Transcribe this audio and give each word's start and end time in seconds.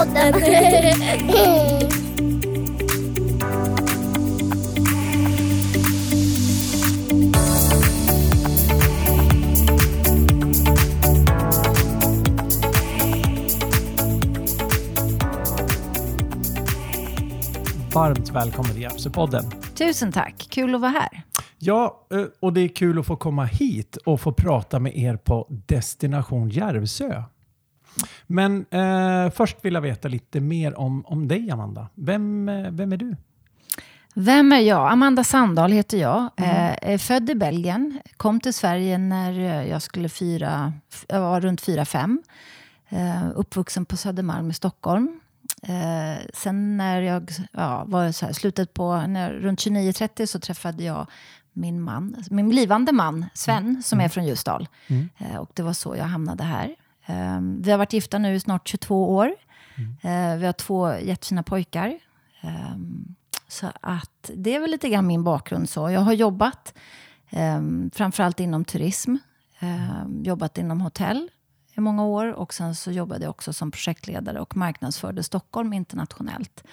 Järvsöpodden. 0.00 0.32
Varmt 17.94 18.30
välkommen 18.30 18.72
till 18.72 18.82
Järvsöpodden. 18.82 19.44
Tusen 19.74 20.12
tack, 20.12 20.46
kul 20.50 20.74
att 20.74 20.80
vara 20.80 20.90
här. 20.90 21.22
Ja, 21.58 22.06
eh, 22.12 22.24
och 22.40 22.52
det 22.52 22.60
är 22.60 22.68
kul 22.68 22.98
att 22.98 23.06
få 23.06 23.16
komma 23.16 23.44
hit 23.44 23.96
och 23.96 24.20
få 24.20 24.32
prata 24.32 24.78
med 24.78 24.98
er 24.98 25.16
på 25.16 25.46
Destination 25.66 26.48
Järvsö. 26.48 27.22
Men 28.26 28.66
eh, 28.70 29.30
först 29.30 29.64
vill 29.64 29.74
jag 29.74 29.80
veta 29.80 30.08
lite 30.08 30.40
mer 30.40 30.78
om, 30.78 31.06
om 31.06 31.28
dig, 31.28 31.50
Amanda. 31.50 31.88
Vem, 31.94 32.48
eh, 32.48 32.70
vem 32.70 32.92
är 32.92 32.96
du? 32.96 33.16
Vem 34.14 34.52
är 34.52 34.60
jag? 34.60 34.92
Amanda 34.92 35.24
Sandahl 35.24 35.72
heter 35.72 35.98
jag. 35.98 36.30
Mm. 36.36 36.74
är 36.82 36.98
född 36.98 37.30
i 37.30 37.34
Belgien. 37.34 38.00
Kom 38.16 38.40
till 38.40 38.54
Sverige 38.54 38.98
när 38.98 39.62
jag 39.62 39.82
skulle 39.82 40.08
fira, 40.08 40.72
jag 41.08 41.20
var 41.20 41.40
runt 41.40 41.62
4-5. 41.62 42.18
uppvuxen 43.34 43.84
på 43.84 43.96
Södermalm 43.96 44.50
i 44.50 44.54
Stockholm. 44.54 45.20
Eh, 45.62 46.26
sen 46.34 46.76
när 46.76 47.02
jag 47.02 47.30
ja, 47.52 47.84
var 47.86 48.12
så 48.12 48.26
här, 48.26 48.32
slutet 48.32 48.74
på, 48.74 49.06
när, 49.06 49.32
runt 49.32 49.60
29-30 49.60 50.26
så 50.26 50.40
träffade 50.40 50.84
jag 50.84 51.06
min 51.52 51.80
man, 51.80 52.24
min 52.30 52.48
blivande 52.48 52.92
man 52.92 53.26
Sven, 53.34 53.66
mm. 53.66 53.82
som 53.82 54.00
är 54.00 54.08
från 54.08 54.26
Ljusdal. 54.26 54.68
Mm. 54.86 55.08
Eh, 55.18 55.36
och 55.36 55.50
det 55.54 55.62
var 55.62 55.72
så 55.72 55.96
jag 55.96 56.04
hamnade 56.04 56.44
här. 56.44 56.76
Eh, 57.10 57.40
vi 57.40 57.70
har 57.70 57.78
varit 57.78 57.92
gifta 57.92 58.18
nu 58.18 58.34
i 58.34 58.40
snart 58.40 58.68
22 58.68 59.14
år. 59.14 59.34
Mm. 59.76 60.32
Eh, 60.32 60.38
vi 60.38 60.46
har 60.46 60.52
två 60.52 60.94
jättefina 60.94 61.42
pojkar. 61.42 61.98
Eh, 62.40 62.76
så 63.48 63.66
att 63.80 64.30
det 64.34 64.54
är 64.54 64.60
väl 64.60 64.70
lite 64.70 64.88
grann 64.88 65.06
min 65.06 65.24
bakgrund. 65.24 65.68
så. 65.68 65.90
Jag 65.90 66.00
har 66.00 66.12
jobbat 66.12 66.74
eh, 67.30 67.60
framförallt 67.92 68.40
inom 68.40 68.64
turism. 68.64 69.16
jobbat 70.22 70.58
inom 70.58 70.80
hotell 70.80 71.30
i 71.76 71.80
många 71.80 72.04
år. 72.04 72.32
Och 72.32 72.54
sen 72.54 72.74
så 72.74 72.90
jobbade 72.90 73.24
jag 73.24 73.30
också 73.30 73.52
som 73.52 73.70
projektledare 73.70 74.40
och 74.40 74.56
marknadsförde 74.56 75.22
Stockholm 75.22 75.72
internationellt. 75.72 76.64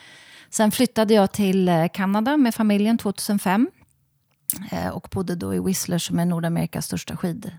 Sen 0.49 0.71
flyttade 0.71 1.13
jag 1.13 1.31
till 1.31 1.69
eh, 1.69 1.87
Kanada 1.93 2.37
med 2.37 2.55
familjen 2.55 2.97
2005. 2.97 3.69
Eh, 4.71 4.87
och 4.87 5.07
bodde 5.11 5.35
då 5.35 5.55
i 5.55 5.59
Whistler 5.59 5.97
som 5.97 6.19
är 6.19 6.25
Nordamerikas 6.25 6.85
största 6.85 7.17
skid, 7.17 7.51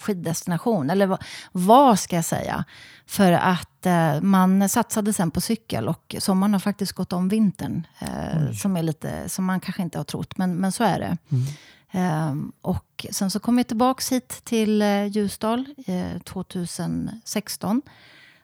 skiddestination. 0.00 0.90
Eller 0.90 1.18
vad, 1.52 1.98
ska 1.98 2.16
jag 2.16 2.24
säga? 2.24 2.64
För 3.06 3.32
att 3.32 3.86
eh, 3.86 4.20
man 4.20 4.68
satsade 4.68 5.12
sen 5.12 5.30
på 5.30 5.40
cykel 5.40 5.88
och 5.88 6.16
sommaren 6.18 6.52
har 6.52 6.60
faktiskt 6.60 6.92
gått 6.92 7.12
om 7.12 7.28
vintern. 7.28 7.86
Eh, 7.98 8.52
som, 8.52 8.76
är 8.76 8.82
lite, 8.82 9.28
som 9.28 9.44
man 9.44 9.60
kanske 9.60 9.82
inte 9.82 9.98
har 9.98 10.04
trott, 10.04 10.38
men, 10.38 10.56
men 10.56 10.72
så 10.72 10.84
är 10.84 10.98
det. 10.98 11.16
Mm. 11.28 11.44
Um, 11.92 12.52
och 12.60 13.06
sen 13.10 13.30
så 13.30 13.40
kom 13.40 13.58
jag 13.58 13.66
tillbaka 13.66 14.14
hit 14.14 14.40
till 14.44 14.82
uh, 14.82 15.06
Ljusdal 15.06 15.66
uh, 15.88 16.18
2016. 16.18 17.82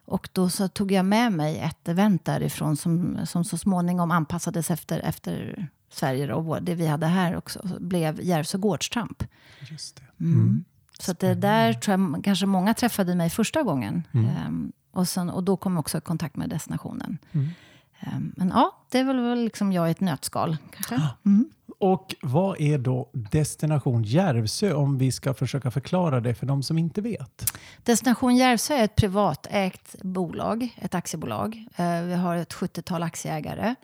Och 0.05 0.29
då 0.33 0.51
så 0.51 0.69
tog 0.69 0.93
jag 0.93 1.05
med 1.05 1.33
mig 1.33 1.59
ett 1.59 1.89
event 1.89 2.25
därifrån 2.25 2.77
som, 2.77 3.19
som 3.27 3.45
så 3.45 3.59
småningom 3.59 4.11
anpassades 4.11 4.71
efter, 4.71 5.01
efter 5.01 5.69
Sverige 5.91 6.35
och 6.35 6.63
det 6.63 6.75
vi 6.75 6.87
hade 6.87 7.07
här 7.07 7.37
också. 7.37 7.69
blev 7.81 8.21
Järvsö 8.23 8.59
Gårdstramp. 8.59 9.25
Just 9.71 9.97
det. 9.97 10.25
Mm. 10.25 10.41
Mm. 10.41 10.65
Så 10.99 11.13
det 11.13 11.35
där 11.35 11.73
tror 11.73 12.01
jag 12.01 12.25
kanske 12.25 12.47
många 12.47 12.75
träffade 12.75 13.15
mig 13.15 13.31
första 13.31 13.63
gången. 13.63 14.03
Mm. 14.13 14.47
Um, 14.47 14.73
och, 14.93 15.09
sen, 15.09 15.31
och 15.31 15.45
då 15.45 15.57
kom 15.57 15.73
jag 15.73 15.81
också 15.81 15.99
i 15.99 16.01
kontakt 16.01 16.37
med 16.37 16.49
destinationen. 16.49 17.19
Um, 17.33 18.33
men 18.37 18.49
ja, 18.49 18.77
det 18.91 18.99
är 18.99 19.05
väl 19.05 19.45
liksom 19.45 19.73
jag 19.73 19.89
i 19.89 19.91
ett 19.91 20.01
nötskal. 20.01 20.57
Kanske. 20.71 20.95
Ah. 20.95 21.17
Mm. 21.27 21.51
Och 21.79 22.15
vad 22.23 22.61
är 22.61 22.79
då 22.79 23.11
Destination 23.13 24.03
Järvsö 24.03 24.73
om 24.73 24.99
vi 24.99 25.13
ska 25.13 25.35
försöka 25.35 25.71
förklara 25.71 26.21
det 26.21 26.35
för 26.35 26.47
de 26.47 26.63
som 26.63 26.79
inte 26.79 27.01
vet? 27.01 27.53
Destination 27.83 28.37
Järvsö 28.37 28.75
är 28.75 28.85
ett 28.85 28.97
privatägt 28.97 30.03
bolag, 30.03 30.77
ett 30.77 30.95
aktiebolag. 30.95 31.67
Eh, 31.77 32.03
vi 32.03 32.15
har 32.15 32.37
ett 32.37 32.55
70-tal 32.55 33.03
aktieägare. 33.03 33.75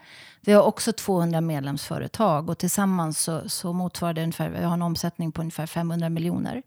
Vi 0.40 0.52
har 0.52 0.62
också 0.62 0.92
200 0.92 1.40
medlemsföretag 1.40 2.50
och 2.50 2.58
tillsammans 2.58 3.18
så, 3.18 3.48
så 3.48 3.72
motsvarar 3.72 4.12
det 4.12 4.22
ungefär, 4.22 4.50
vi 4.50 4.64
har 4.64 4.74
en 4.74 4.82
omsättning 4.82 5.32
på 5.32 5.40
ungefär 5.40 5.66
500 5.66 6.08
miljoner. 6.08 6.62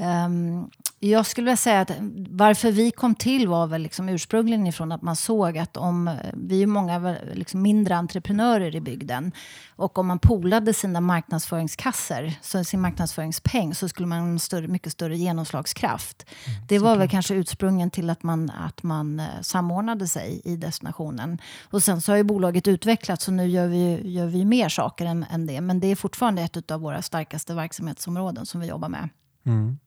Um, 0.00 0.70
jag 1.02 1.26
skulle 1.26 1.44
vilja 1.44 1.56
säga 1.56 1.80
att 1.80 1.90
varför 2.30 2.72
vi 2.72 2.90
kom 2.90 3.14
till 3.14 3.48
var 3.48 3.66
väl 3.66 3.82
liksom 3.82 4.08
ursprungligen 4.08 4.66
ifrån 4.66 4.92
att 4.92 5.02
man 5.02 5.16
såg 5.16 5.58
att 5.58 5.76
om, 5.76 6.16
vi 6.34 6.62
är 6.62 6.66
många 6.66 7.16
liksom 7.32 7.62
mindre 7.62 7.96
entreprenörer 7.96 8.76
i 8.76 8.80
bygden, 8.80 9.32
och 9.76 9.98
om 9.98 10.06
man 10.06 10.18
polade 10.18 10.74
sina 10.74 11.00
marknadsföringskasser, 11.00 12.38
så 12.42 12.64
sin 12.64 12.80
marknadsföringspeng, 12.80 13.74
så 13.74 13.88
skulle 13.88 14.06
man 14.06 14.20
ha 14.20 14.28
en 14.28 14.38
större, 14.38 14.68
mycket 14.68 14.92
större 14.92 15.16
genomslagskraft. 15.16 16.26
Mm, 16.46 16.66
det 16.68 16.78
var 16.78 16.96
väl 16.96 17.08
kanske 17.08 17.34
ursprungen 17.34 17.90
till 17.90 18.10
att 18.10 18.22
man, 18.22 18.50
att 18.50 18.82
man 18.82 19.20
eh, 19.20 19.26
samordnade 19.42 20.08
sig 20.08 20.40
i 20.44 20.56
destinationen. 20.56 21.38
Och 21.70 21.82
sen 21.82 22.00
så 22.00 22.12
har 22.12 22.16
ju 22.16 22.24
bolaget 22.24 22.68
utvecklats 22.68 23.28
och 23.28 23.34
nu 23.34 23.46
gör 23.46 23.66
vi, 23.66 24.12
gör 24.12 24.26
vi 24.26 24.44
mer 24.44 24.68
saker 24.68 25.06
än, 25.06 25.24
än 25.30 25.46
det. 25.46 25.60
Men 25.60 25.80
det 25.80 25.86
är 25.86 25.96
fortfarande 25.96 26.42
ett 26.42 26.70
av 26.70 26.80
våra 26.80 27.02
starkaste 27.02 27.54
verksamhetsområden 27.54 28.46
som 28.46 28.60
vi 28.60 28.66
jobbar 28.66 28.88
med. 28.88 29.08
Mm. 29.50 29.78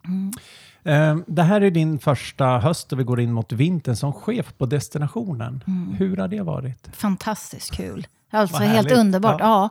Mm. 0.83 1.23
Det 1.27 1.43
här 1.43 1.61
är 1.61 1.71
din 1.71 1.99
första 1.99 2.59
höst 2.59 2.93
och 2.93 2.99
vi 2.99 3.03
går 3.03 3.19
in 3.19 3.31
mot 3.31 3.51
vintern 3.51 3.95
som 3.95 4.13
chef 4.13 4.53
på 4.57 4.65
destinationen. 4.65 5.63
Mm. 5.67 5.93
Hur 5.93 6.17
har 6.17 6.27
det 6.27 6.41
varit? 6.41 6.89
Fantastiskt 6.93 7.71
kul. 7.71 8.07
Alltså 8.33 8.57
helt 8.57 8.91
underbart. 8.91 9.39
Ja. 9.39 9.45
ja. 9.45 9.69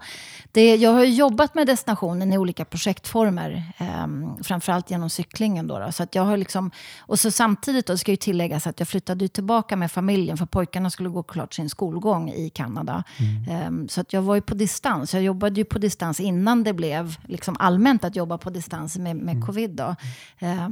Det, 0.53 0.77
jag 0.77 0.93
har 0.93 1.05
jobbat 1.05 1.55
med 1.55 1.67
destinationen 1.67 2.33
i 2.33 2.39
olika 2.39 2.65
projektformer. 2.65 3.73
Eh, 3.79 4.07
framförallt 4.43 4.91
genom 4.91 5.11
cyklingen. 5.11 5.67
Då, 5.67 5.79
då, 5.79 5.93
Så 5.93 6.03
att 6.03 6.15
jag 6.15 6.23
har 6.23 6.37
liksom, 6.37 6.71
och 7.01 7.21
så 7.21 7.31
samtidigt 7.31 7.87
då, 7.87 7.97
ska 7.97 8.11
ju 8.11 8.17
tilläggas 8.17 8.67
att 8.67 8.81
jag 8.81 8.89
flyttade 8.89 9.29
tillbaka 9.29 9.77
med 9.77 9.93
familjen 9.93 10.37
för 10.37 10.47
pojkarna 10.47 10.91
skulle 10.91 11.09
gå 11.09 11.23
klart 11.23 11.55
sin 11.55 11.71
skolgång 11.71 12.31
i 12.31 12.51
Kanada. 12.51 13.05
Mm. 13.19 13.83
Eh, 13.83 13.89
så 13.89 14.01
att 14.01 14.13
jag 14.13 14.23
var 14.23 14.35
ju 14.35 14.41
på 14.41 14.55
distans. 14.55 15.15
Jag 15.15 15.23
jobbade 15.23 15.61
ju 15.61 15.65
på 15.65 15.79
distans 15.79 16.21
innan 16.21 16.65
det 16.65 16.73
blev 16.73 17.17
liksom 17.25 17.57
allmänt 17.59 18.05
att 18.05 18.17
jobba 18.17 18.39
på 18.39 18.51
distans 18.51 18.99
med, 18.99 19.17
med 19.17 19.35
mm. 19.35 19.47
covid. 19.47 19.71
Då. 19.71 19.97
Eh, 20.39 20.69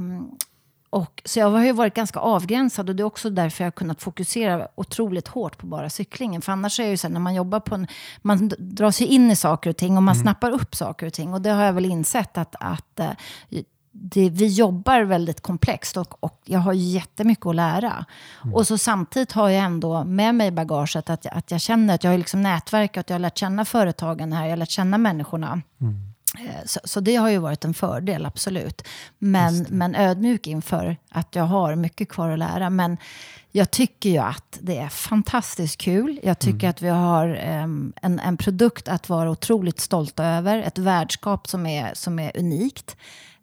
och, 0.90 1.22
så 1.24 1.38
jag 1.38 1.50
har 1.50 1.64
ju 1.64 1.72
varit 1.72 1.94
ganska 1.94 2.20
avgränsad 2.20 2.88
och 2.88 2.96
det 2.96 3.02
är 3.02 3.04
också 3.04 3.30
därför 3.30 3.64
jag 3.64 3.66
har 3.66 3.72
kunnat 3.72 4.02
fokusera 4.02 4.68
otroligt 4.74 5.28
hårt 5.28 5.58
på 5.58 5.66
bara 5.66 5.90
cyklingen. 5.90 6.42
För 6.42 6.52
annars 6.52 6.80
är 6.80 6.84
det 6.84 6.90
ju 6.90 6.96
så 6.96 7.06
här, 7.06 7.12
när 7.12 7.20
man 7.20 7.34
jobbar 7.34 7.60
på 7.60 7.74
en... 7.74 7.86
Man 8.22 8.50
drar 8.58 8.90
sig 8.90 9.06
in 9.06 9.30
i 9.30 9.36
saker 9.36 9.70
och 9.70 9.76
ting 9.76 9.96
och 9.96 10.02
man 10.02 10.14
mm. 10.14 10.22
snappar 10.22 10.50
upp 10.50 10.74
saker 10.74 11.06
och 11.06 11.12
ting. 11.12 11.34
Och 11.34 11.42
det 11.42 11.50
har 11.50 11.64
jag 11.64 11.72
väl 11.72 11.84
insett 11.84 12.38
att, 12.38 12.54
att 12.60 13.00
eh, 13.00 13.10
det, 13.92 14.30
vi 14.30 14.46
jobbar 14.46 15.02
väldigt 15.02 15.40
komplext 15.40 15.96
och, 15.96 16.24
och 16.24 16.40
jag 16.44 16.60
har 16.60 16.72
jättemycket 16.72 17.46
att 17.46 17.56
lära. 17.56 18.04
Mm. 18.44 18.54
Och 18.54 18.66
så 18.66 18.78
samtidigt 18.78 19.32
har 19.32 19.48
jag 19.48 19.64
ändå 19.64 20.04
med 20.04 20.34
mig 20.34 20.50
bagaget 20.50 21.10
att, 21.10 21.26
att 21.26 21.50
jag 21.50 21.60
känner 21.60 21.94
att 21.94 22.04
jag 22.04 22.10
har 22.10 22.18
liksom 22.18 22.42
nätverkat, 22.42 23.10
jag 23.10 23.14
har 23.14 23.20
lärt 23.20 23.38
känna 23.38 23.64
företagen 23.64 24.32
här, 24.32 24.44
jag 24.44 24.52
har 24.52 24.56
lärt 24.56 24.70
känna 24.70 24.98
människorna. 24.98 25.62
Mm. 25.80 26.09
Eh, 26.38 26.64
så, 26.64 26.80
så, 26.84 27.00
det 27.00 27.16
har 27.16 27.28
ju 27.28 27.38
varit 27.38 27.64
en 27.64 27.74
fördel, 27.74 28.26
absolut. 28.26 28.82
Men, 29.18 29.66
men 29.68 29.94
ödmjuk 29.94 30.46
inför 30.46 30.96
att 31.08 31.34
jag 31.34 31.44
har 31.44 31.74
mycket 31.74 32.08
kvar 32.08 32.30
att 32.30 32.38
lära. 32.38 32.70
Men 32.70 32.96
jag 33.52 33.70
tycker 33.70 34.10
ju 34.10 34.18
att 34.18 34.58
det 34.60 34.78
är 34.78 34.88
fantastiskt 34.88 35.80
kul. 35.80 36.20
Jag 36.22 36.38
tycker 36.38 36.66
mm. 36.66 36.70
att 36.70 36.82
vi 36.82 36.88
har 36.88 37.40
um, 37.62 37.92
en, 38.02 38.20
en 38.20 38.36
produkt 38.36 38.88
att 38.88 39.08
vara 39.08 39.30
otroligt 39.30 39.80
stolta 39.80 40.24
över. 40.24 40.58
Ett 40.58 40.78
värdskap 40.78 41.48
som 41.48 41.66
är, 41.66 41.94
som 41.94 42.18
är 42.18 42.36
unikt. 42.38 42.96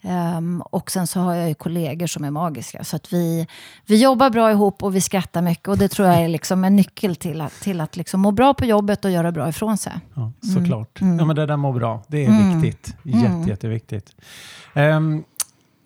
Um, 0.07 0.62
och 0.62 0.92
sen 0.92 1.07
så 1.07 1.19
har 1.19 1.36
jag 1.36 1.48
ju 1.48 1.54
kollegor 1.54 2.07
som 2.07 2.24
är 2.24 2.31
magiska. 2.31 2.83
Så 2.83 2.95
att 2.95 3.13
vi, 3.13 3.48
vi 3.86 4.01
jobbar 4.04 4.30
bra 4.30 4.51
ihop 4.51 4.83
och 4.83 4.95
vi 4.95 5.01
skrattar 5.01 5.42
mycket. 5.42 5.68
Och 5.68 5.77
det 5.77 5.88
tror 5.88 6.07
jag 6.07 6.18
är 6.18 6.27
liksom 6.27 6.63
en 6.63 6.75
nyckel 6.75 7.15
till 7.15 7.42
att, 7.42 7.54
till 7.54 7.81
att 7.81 7.98
liksom 7.98 8.21
må 8.21 8.31
bra 8.31 8.54
på 8.54 8.65
jobbet 8.65 9.06
och 9.06 9.12
göra 9.12 9.31
bra 9.31 9.50
ifrån 9.50 9.77
sig. 9.77 9.94
Ja, 10.13 10.31
såklart. 10.54 11.01
Mm. 11.01 11.19
Ja, 11.19 11.25
men 11.25 11.36
det 11.36 11.45
där 11.45 11.57
må 11.57 11.74
bra, 11.74 12.04
det 12.07 12.25
är 12.25 12.30
mm. 12.30 12.62
viktigt. 12.62 12.95
Jätte, 13.04 13.27
mm. 13.27 13.48
Jätteviktigt. 13.48 14.15
Um, 14.75 15.24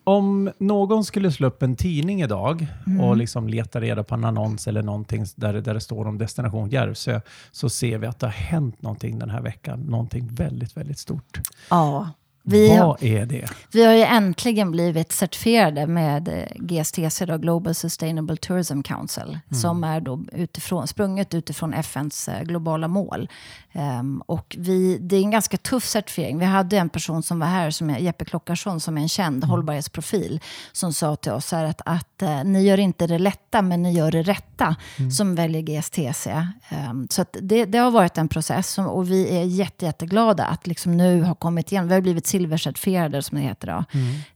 om 0.04 0.50
någon 0.58 1.04
skulle 1.04 1.32
slå 1.32 1.46
upp 1.46 1.62
en 1.62 1.76
tidning 1.76 2.22
idag 2.22 2.66
mm. 2.86 3.00
och 3.00 3.16
liksom 3.16 3.48
leta 3.48 3.80
reda 3.80 4.04
på 4.04 4.14
en 4.14 4.24
annons 4.24 4.68
eller 4.68 4.82
någonting 4.82 5.26
där, 5.36 5.54
där 5.54 5.74
det 5.74 5.80
står 5.80 6.08
om 6.08 6.18
Destination 6.18 6.68
Järvsö, 6.68 7.20
så 7.52 7.68
ser 7.68 7.98
vi 7.98 8.06
att 8.06 8.18
det 8.18 8.26
har 8.26 8.32
hänt 8.32 8.82
någonting 8.82 9.18
den 9.18 9.30
här 9.30 9.42
veckan. 9.42 9.80
Någonting 9.80 10.28
väldigt, 10.34 10.76
väldigt 10.76 10.98
stort. 10.98 11.40
Ja, 11.70 12.08
Vi 12.44 12.68
Vad 12.68 12.78
har, 12.78 13.04
är 13.04 13.26
det? 13.26 13.48
vi 13.72 13.84
har 13.84 13.92
ju 13.92 14.02
äntligen 14.02 14.70
blivit 14.70 15.12
certifierade 15.12 15.86
med 15.86 16.28
eh, 16.28 16.44
GSTC, 16.56 17.26
då, 17.26 17.38
Global 17.38 17.74
Sustainable 17.74 18.36
Tourism 18.36 18.82
Council, 18.82 19.38
som 19.50 19.84
är 19.84 20.00
då 20.00 20.24
utifrån, 20.32 20.86
sprunget 20.88 21.34
utifrån 21.34 21.74
FNs 21.74 22.28
eh, 22.28 22.42
globala 22.42 22.88
mål. 22.88 23.28
Ehm, 23.72 24.22
och 24.26 24.56
vi, 24.58 24.98
det 24.98 25.16
är 25.16 25.20
en 25.20 25.30
ganska 25.30 25.56
tuff 25.56 25.86
certifiering. 25.86 26.38
Vi 26.38 26.44
hade 26.44 26.78
en 26.78 26.88
person 26.88 27.22
som 27.22 27.38
var 27.38 27.46
här, 27.46 27.70
som 27.70 27.90
är 27.90 27.98
Jeppe 27.98 28.24
Klockarsson, 28.24 28.80
som 28.80 28.98
är 28.98 29.02
en 29.02 29.08
känd 29.08 29.44
hållbarhetsprofil, 29.44 30.40
som 30.72 30.92
sa 30.92 31.16
till 31.16 31.32
oss 31.32 31.52
här 31.52 31.64
att, 31.64 31.80
att 31.84 32.22
eh, 32.22 32.44
ni 32.44 32.62
gör 32.62 32.78
inte 32.78 33.06
det 33.06 33.18
lätta, 33.18 33.62
men 33.62 33.82
ni 33.82 33.92
gör 33.92 34.10
det 34.10 34.22
rätta, 34.22 34.76
som 35.16 35.34
väljer 35.34 35.62
GSTC. 35.62 36.30
Ehm, 36.68 37.06
så 37.10 37.24
det, 37.32 37.64
det 37.64 37.78
har 37.78 37.90
varit 37.90 38.18
en 38.18 38.28
process 38.28 38.68
som, 38.70 38.86
och 38.86 39.10
vi 39.10 39.36
är 39.36 39.44
jätte, 39.44 39.84
jätteglada 39.84 40.44
att 40.44 40.66
liksom 40.66 40.96
nu 40.96 41.22
har 41.22 41.34
kommit 41.34 41.72
igen. 41.72 41.88
Vi 41.88 41.94
har 41.94 42.00
blivit 42.00 42.26
silvercertifierade, 42.32 43.22
som 43.22 43.38
det 43.38 43.44
heter. 43.44 43.66
Då. 43.66 43.84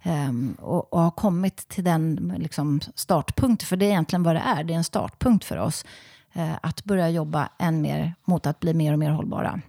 Ehm, 0.03 0.57
och, 0.61 0.93
och 0.93 1.01
har 1.01 1.11
kommit 1.11 1.69
till 1.69 1.85
den 1.85 2.33
liksom, 2.39 2.81
startpunkt, 2.95 3.63
för 3.63 3.77
det 3.77 3.85
är 3.87 3.89
egentligen 3.91 4.23
vad 4.23 4.35
det 4.37 4.43
är. 4.57 4.65
Det 4.65 4.73
är 4.73 4.77
en 4.79 4.85
startpunkt 4.85 5.45
för 5.45 5.57
oss. 5.57 5.85
eh, 6.33 6.55
att 6.63 6.85
börja 6.85 7.09
jobba 7.11 7.49
än 7.59 7.81
mer 7.83 8.15
mot 8.25 8.47
att 8.47 8.61
bli 8.61 8.75
mer 8.75 8.93
och 8.93 8.99
mer 8.99 9.11
hållbara. 9.11 9.61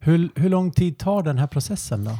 Hur, 0.00 0.30
hur 0.34 0.48
lång 0.48 0.70
tid 0.70 0.98
tar 0.98 1.22
den 1.22 1.38
här 1.38 1.46
processen 1.46 2.04
då? 2.04 2.18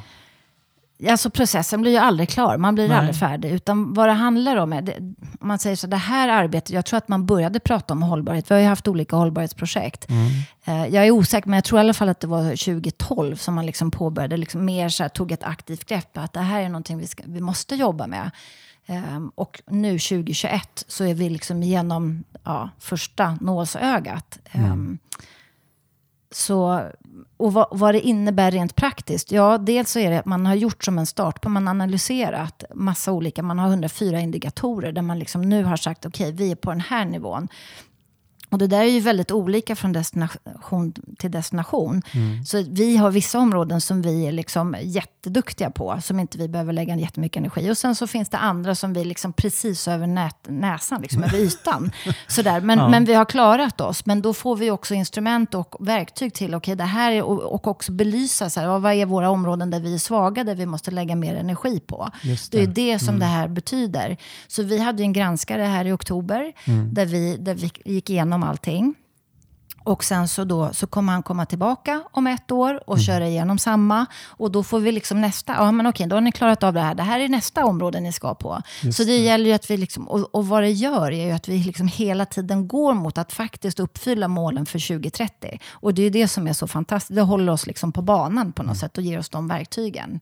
Alltså 1.09 1.31
processen 1.31 1.81
blir 1.81 1.93
ju 1.93 1.99
aldrig 1.99 2.29
klar, 2.29 2.57
man 2.57 2.75
blir 2.75 2.89
Nej. 2.89 2.97
aldrig 2.97 3.17
färdig. 3.17 3.51
Utan 3.51 3.95
vad 3.95 4.09
det 4.09 4.13
handlar 4.13 4.57
om 4.57 4.73
är, 4.73 4.83
det, 4.83 4.97
om 5.41 5.49
man 5.49 5.59
säger 5.59 5.77
så, 5.77 5.87
det 5.87 5.97
här 5.97 6.29
arbetet, 6.29 6.71
jag 6.71 6.85
tror 6.85 6.99
att 6.99 7.09
man 7.09 7.27
började 7.27 7.61
prata 7.61 7.95
om 7.95 8.03
hållbarhet, 8.03 8.51
vi 8.51 8.55
har 8.55 8.63
ju 8.63 8.67
haft 8.69 8.89
olika 8.89 9.17
hållbarhetsprojekt. 9.17 10.07
Eh, 10.65 10.87
Jag 10.87 11.07
är 11.07 11.11
osäker, 11.11 11.49
men 11.49 11.57
jag 11.57 11.65
tror 11.65 11.79
i 11.79 11.81
alla 11.81 11.95
fall 11.95 12.09
att 12.09 12.21
det 12.21 12.27
var 12.27 12.43
2012 12.43 13.37
som 13.37 13.55
man 13.55 13.67
liksom 13.67 13.91
påbörjade, 13.91 14.37
liksom 14.37 14.65
mer 14.65 14.89
så 14.89 15.03
här, 15.05 15.09
tog 15.09 15.33
ett 15.33 15.45
aktivt 15.45 15.85
grepp, 15.85 16.19
att 16.19 16.33
det 16.33 16.41
här 16.41 16.63
är 16.63 16.69
någonting 16.69 16.99
vi, 16.99 17.07
ska, 17.07 17.23
vi 17.27 17.41
måste 17.41 17.75
jobba 17.75 18.07
med. 18.07 18.31
Ehm, 18.87 19.33
och 19.35 19.63
nu 19.67 19.99
2021 19.99 20.85
så 20.89 21.05
är 21.05 21.15
vi 21.15 21.31
liksom 21.31 21.63
genom 21.63 22.25
ja, 22.45 22.71
första 22.79 23.39
nålsögat. 23.41 24.39
Ehm, 24.53 24.99
så, 26.31 26.83
och 27.39 27.53
vad, 27.53 27.67
vad 27.71 27.95
det 27.95 28.01
innebär 28.01 28.51
rent 28.51 28.77
praktiskt? 28.77 29.33
Ja, 29.33 29.59
dels 29.59 29.91
så 29.91 29.99
är 29.99 30.11
det 30.11 30.19
att 30.19 30.27
man 30.27 30.47
har 30.47 30.55
gjort 30.55 30.85
som 30.85 30.99
en 30.99 31.07
start 31.07 31.41
på, 31.41 31.49
man 31.49 31.67
har 31.67 31.71
analyserat 31.71 32.65
massa 32.75 33.13
olika, 33.13 33.43
man 33.43 33.59
har 33.59 33.69
104 33.69 34.21
indikatorer 34.21 34.93
där 34.93 35.03
man 35.03 35.19
liksom 35.19 35.43
nu 35.43 35.65
har 35.65 35.77
sagt 35.77 36.07
okej, 36.07 36.33
vi 36.33 36.51
är 36.51 36.57
på 36.57 36.71
den 36.71 36.81
här 36.81 37.05
nivån. 37.05 37.49
Och 38.51 38.59
det 38.59 38.67
där 38.67 38.81
är 38.81 38.85
ju 38.91 39.01
väldigt 39.01 39.31
olika 39.31 39.77
från 39.77 39.93
destination 39.93 40.93
till 41.19 41.31
destination. 41.31 42.03
Så 42.47 42.65
vi 42.71 42.97
har 42.97 43.11
vissa 43.11 43.39
områden 43.39 43.81
som 43.81 44.03
vi 44.03 44.27
är 44.27 44.33
liksom 44.33 44.77
jätteduktiga 44.83 45.71
på, 45.71 45.99
som 46.03 46.21
inte 46.21 46.39
vi 46.39 46.49
behöver 46.49 46.73
lägga 46.73 46.97
jättemycket 46.97 47.37
energi. 47.41 47.71
Och 47.71 47.79
sen 47.79 47.95
så 47.95 48.07
finns 48.07 48.29
det 48.29 48.37
andra 48.39 48.75
som 48.75 48.93
vi 48.93 49.05
liksom 49.05 49.33
precis 49.33 49.89
över 49.89 50.07
nät, 50.07 50.37
näsan, 50.49 51.03
liksom 51.03 51.23
över 51.25 51.39
ytan. 51.39 51.91
Sådär. 52.29 52.61
Men, 52.61 52.79
Ja. 52.79 52.89
men 52.89 53.05
vi 53.05 53.15
har 53.15 53.25
klarat 53.25 53.81
oss. 53.81 54.07
Men 54.07 54.23
då 54.23 54.35
får 54.35 54.57
vi 54.57 54.71
också 54.71 54.95
instrument 54.95 55.55
och 55.55 55.77
verktyg 55.81 56.35
till, 56.35 56.55
okej, 56.55 56.77
det 56.77 56.85
här 56.85 57.13
är, 57.13 57.23
och, 57.23 57.43
och 57.43 57.67
också 57.67 57.93
belysa, 57.93 58.51
så 58.51 58.61
här, 58.61 58.79
vad 58.79 58.93
är 58.93 59.07
våra 59.07 59.31
områden 59.31 59.71
där 59.71 59.81
vi 59.81 59.95
är 59.95 59.99
svaga, 59.99 60.45
där 60.45 60.55
vi 60.55 60.67
måste 60.67 60.91
lägga 60.91 61.17
mer 61.17 61.35
energi 61.35 61.81
på. 61.81 62.11
Just 62.23 62.53
Det 62.53 62.63
är 62.63 62.67
det. 62.67 62.73
det 62.93 62.99
som 62.99 63.19
det 63.19 63.27
här 63.27 63.49
betyder. 63.49 64.17
Så 64.49 64.63
vi 64.63 64.79
hade 64.79 64.99
ju 64.99 65.05
en 65.05 65.13
granskare 65.13 65.63
här 65.63 65.85
i 65.85 65.93
oktober 65.93 66.53
där, 66.93 67.07
vi, 67.07 67.37
där 67.37 67.55
vi 67.55 67.71
gick 67.85 68.11
igenom 68.11 68.38
igenom 68.39 68.43
allting. 68.43 69.08
Och 69.85 70.05
sen 70.05 70.29
så, 70.29 70.45
då, 70.45 70.71
så 70.73 70.87
kommer 70.87 71.13
han 71.13 71.23
komma 71.23 71.47
tillbaka 71.47 72.03
om 72.11 72.27
ett 72.27 72.51
år 72.51 72.91
och 72.91 73.01
köra 73.01 73.29
igenom 73.29 73.59
samma. 73.59 74.07
Och 74.27 74.51
då 74.51 74.63
får 74.63 74.81
vi 74.81 74.93
liksom 74.93 75.21
nästa, 75.21 75.53
ja 75.53 75.73
men 75.73 75.87
okej, 75.87 76.07
då 76.07 76.17
har 76.17 76.21
ni 76.21 76.33
klarat 76.33 76.63
av 76.63 76.73
det 76.73 76.81
här. 76.81 76.95
Det 76.95 77.03
här 77.03 77.21
är 77.21 77.29
nästa 77.29 77.65
område 77.65 78.01
ni 78.01 78.13
ska 78.13 78.35
på. 78.35 78.63
så 78.93 79.05
det, 79.05 79.17
gäller 79.17 79.45
ju 79.45 79.53
att 79.53 79.71
vi, 79.71 79.77
liksom, 79.77 80.09
och, 80.09 80.35
och 80.35 80.47
vad 80.47 80.63
det 80.63 80.71
gör 80.71 81.13
är 81.13 81.27
ju 81.27 81.33
att 81.33 81.49
vi 81.49 81.59
liksom 81.59 81.89
hela 81.89 82.27
tiden 82.27 82.69
går 82.69 82.95
mot 82.95 83.19
att 83.19 83.33
faktiskt 83.33 83.81
uppfylla 83.81 84.29
målen 84.29 84.67
för 84.67 84.89
2030. 84.89 85.61
Och 85.71 85.95
det 85.95 86.03
är 86.03 86.05
ju 86.05 86.11
det 86.11 86.29
som 86.29 86.49
är 86.49 86.53
så 86.53 86.67
fantastiskt. 86.67 87.17
Det 87.17 87.23
håller 87.23 87.53
oss 87.53 87.67
liksom 87.67 87.93
på 87.93 88.03
banan 88.03 88.53
på 88.53 88.63
något 88.63 88.79
sätt 88.79 88.99
och 88.99 89.05
ger 89.05 89.19
oss 89.19 89.29
de 89.29 89.49
verktygen. 89.49 90.21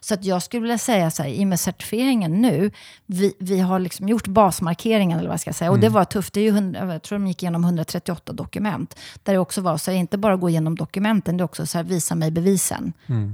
Så 0.00 0.14
att 0.14 0.24
jag 0.24 0.42
skulle 0.42 0.60
vilja 0.60 0.78
säga 0.78 1.10
så 1.10 1.22
här, 1.22 1.30
i 1.30 1.44
och 1.44 1.48
med 1.48 1.60
certifieringen 1.60 2.42
nu, 2.42 2.70
vi, 3.06 3.34
vi 3.38 3.60
har 3.60 3.78
liksom 3.78 4.08
gjort 4.08 4.26
basmarkeringen, 4.26 5.18
eller 5.18 5.28
vad 5.28 5.40
ska 5.40 5.48
jag 5.48 5.56
säga. 5.56 5.70
Och 5.70 5.78
det 5.78 5.88
var 5.88 6.04
tufft. 6.04 6.34
Det 6.34 6.40
är 6.40 6.44
ju, 6.44 6.48
100, 6.48 6.92
jag 6.92 7.02
tror 7.02 7.18
de 7.18 7.26
gick 7.26 7.42
igenom 7.42 7.64
138 7.64 8.32
dokument. 8.32 8.94
Där 9.22 9.32
det 9.32 9.38
också 9.38 9.60
var 9.60 9.76
så 9.76 9.90
här, 9.90 9.98
inte 9.98 10.18
bara 10.18 10.36
gå 10.36 10.48
igenom 10.48 10.74
dokumenten, 10.76 11.36
det 11.36 11.42
är 11.42 11.44
också 11.44 11.66
så 11.66 11.78
här, 11.78 11.84
visa 11.84 12.14
mig 12.14 12.30
bevisen. 12.30 12.92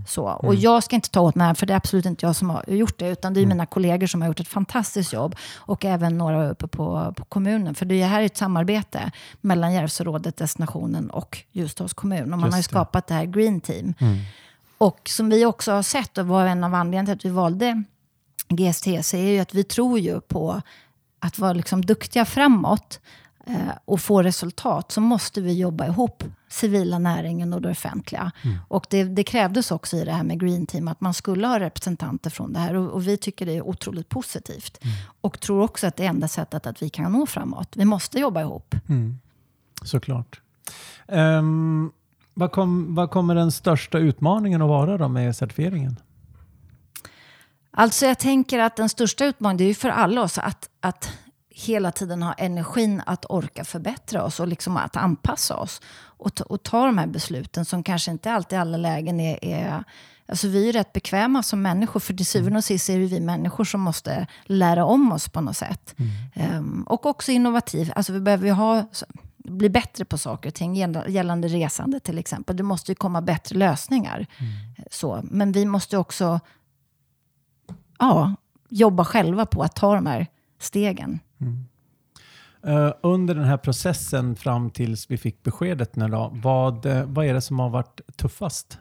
Så. 0.08 0.24
Och 0.24 0.54
jag 0.54 0.82
ska 0.82 0.96
inte 0.96 1.10
ta 1.10 1.20
åt 1.20 1.34
mig, 1.34 1.54
för 1.54 1.66
det 1.66 1.72
är 1.72 1.76
absolut 1.76 2.06
inte 2.06 2.26
jag 2.26 2.36
som 2.36 2.50
har 2.50 2.64
gjort 2.68 2.98
det, 2.98 3.08
utan 3.08 3.34
det 3.34 3.40
är 3.40 3.46
mina 3.46 3.66
kollegor 3.66 4.06
som 4.06 4.20
har 4.22 4.28
gjort 4.28 4.40
ett 4.40 4.48
fantastiskt 4.48 5.12
jobb. 5.12 5.36
Och 5.56 5.84
även 5.84 6.18
några 6.18 6.50
uppe 6.50 6.66
på, 6.66 7.14
på 7.16 7.24
kommunen. 7.24 7.74
För 7.74 7.86
det 7.86 8.04
här 8.04 8.20
är 8.20 8.26
ett 8.26 8.36
samarbete 8.36 9.10
mellan 9.40 9.72
Järvsörådet, 9.72 10.36
destinationen 10.36 11.10
och 11.10 11.38
Ljusdals 11.52 11.92
kommun. 11.92 12.32
Och 12.32 12.38
man 12.38 12.50
har 12.50 12.58
ju 12.58 12.62
skapat 12.62 13.06
det 13.06 13.14
här 13.14 13.24
Green 13.24 13.60
Team. 13.60 13.94
Och 14.78 15.00
som 15.08 15.28
vi 15.30 15.44
också 15.44 15.72
har 15.72 15.82
sett, 15.82 16.18
och 16.18 16.26
var 16.26 16.46
en 16.46 16.64
av 16.64 16.74
anledningarna 16.74 17.06
till 17.06 17.14
att 17.14 17.24
vi 17.24 17.36
valde 17.36 17.82
GSTC, 18.48 19.18
är 19.18 19.32
ju 19.32 19.38
att 19.38 19.54
vi 19.54 19.64
tror 19.64 19.98
ju 19.98 20.20
på 20.20 20.62
att 21.18 21.38
vara 21.38 21.52
liksom 21.52 21.84
duktiga 21.84 22.24
framåt 22.24 23.00
och 23.84 24.00
få 24.00 24.22
resultat, 24.22 24.92
så 24.92 25.00
måste 25.00 25.40
vi 25.40 25.58
jobba 25.58 25.86
ihop 25.86 26.24
civila 26.48 26.98
näringen 26.98 27.52
och 27.52 27.62
det 27.62 27.70
offentliga. 27.70 28.32
Och 28.68 28.86
det, 28.90 29.04
det 29.04 29.24
krävdes 29.24 29.70
också 29.70 29.96
i 29.96 30.04
det 30.04 30.12
här 30.12 30.22
med 30.22 30.40
Green 30.40 30.66
Team 30.66 30.88
att 30.88 31.00
man 31.00 31.14
skulle 31.14 31.46
ha 31.46 31.60
representanter 31.60 32.30
från 32.30 32.52
det 32.52 32.58
här. 32.58 32.74
Och, 32.74 32.90
och 32.90 33.08
vi 33.08 33.16
tycker 33.16 33.46
det 33.46 33.56
är 33.56 33.62
otroligt 33.62 34.08
positivt. 34.08 34.78
Och 35.20 35.40
tror 35.40 35.62
också 35.62 35.86
att 35.86 35.96
det 35.96 36.04
är 36.04 36.08
enda 36.08 36.28
sättet 36.28 36.66
att 36.66 36.82
vi 36.82 36.88
kan 36.88 37.12
nå 37.12 37.26
framåt. 37.26 37.68
Vi 37.76 37.84
måste 37.84 38.18
jobba 38.20 38.40
ihop. 38.40 38.74
Såklart. 39.82 40.40
Um, 41.08 41.92
vad, 42.34 42.52
kom, 42.52 42.94
vad 42.94 43.10
kommer 43.10 43.34
den 43.34 43.52
största 43.52 43.98
utmaningen 43.98 44.62
att 44.62 44.68
vara 44.68 44.98
då 44.98 45.08
med 45.08 45.36
certifieringen? 45.36 45.96
Alltså 47.70 48.06
jag 48.06 48.18
tänker 48.18 48.58
att 48.58 48.76
den 48.76 48.88
största 48.88 49.24
utmaningen, 49.24 49.56
det 49.56 49.64
är 49.64 49.68
ju 49.68 49.74
för 49.74 49.88
alla 49.88 50.22
oss 50.22 50.38
att, 50.38 50.68
att 50.80 51.18
hela 51.56 51.92
tiden 51.92 52.22
ha 52.22 52.32
energin 52.32 53.02
att 53.06 53.24
orka 53.28 53.64
förbättra 53.64 54.24
oss 54.24 54.40
och 54.40 54.48
liksom 54.48 54.76
att 54.76 54.96
anpassa 54.96 55.56
oss. 55.56 55.80
Och, 55.96 56.34
ta- 56.34 56.44
och 56.44 56.62
ta 56.62 56.86
de 56.86 56.98
här 56.98 57.06
besluten 57.06 57.64
som 57.64 57.82
kanske 57.82 58.10
inte 58.10 58.32
alltid 58.32 58.56
i 58.56 58.60
alla 58.60 58.76
lägen 58.76 59.20
är, 59.20 59.44
är 59.44 59.84
Alltså 60.26 60.48
vi 60.48 60.68
är 60.68 60.72
rätt 60.72 60.92
bekväma 60.92 61.42
som 61.42 61.62
människor, 61.62 62.00
för 62.00 62.14
till 62.14 62.26
syvende 62.26 62.56
och 62.58 62.64
sist 62.64 62.88
är 62.90 62.98
det 62.98 63.06
vi 63.06 63.20
människor 63.20 63.64
som 63.64 63.80
måste 63.80 64.26
lära 64.44 64.84
om 64.84 65.12
oss 65.12 65.28
på 65.28 65.40
något 65.40 65.56
sätt. 65.56 65.94
Ehm, 66.34 66.82
och 66.82 67.06
också 67.06 67.32
innovativ. 67.32 67.92
Alltså 67.96 68.12
vi 68.12 68.20
behöver 68.20 68.46
ju 68.46 68.52
ha, 68.52 68.88
bli 69.36 69.70
bättre 69.70 70.04
på 70.04 70.18
saker 70.18 70.48
och 70.50 70.54
ting, 70.54 70.74
gäll- 70.76 71.08
gällande 71.10 71.48
resande 71.48 72.00
till 72.00 72.18
exempel. 72.18 72.56
Det 72.56 72.62
måste 72.62 72.90
ju 72.90 72.94
komma 72.94 73.22
bättre 73.22 73.56
lösningar. 73.58 74.26
Så, 74.90 75.20
men 75.30 75.52
vi 75.52 75.64
måste 75.66 75.98
också 75.98 76.40
ja, 77.98 78.34
jobba 78.68 79.04
själva 79.04 79.46
på 79.46 79.62
att 79.62 79.76
ta 79.76 79.94
de 79.94 80.06
här 80.06 80.26
stegen. 80.60 81.20
Eh, 82.66 82.90
under 83.02 83.34
den 83.34 83.44
här 83.44 83.56
processen 83.56 84.36
fram 84.36 84.70
tills 84.70 85.10
vi 85.10 85.16
fick 85.18 85.42
beskedet 85.42 85.96
nu 85.96 86.08
då, 86.08 86.30
vad, 86.34 86.86
eh, 86.86 87.04
vad 87.04 87.26
är 87.26 87.34
det 87.34 87.40
som 87.40 87.58
har 87.58 87.70
varit 87.70 88.00
tuffast? 88.16 88.78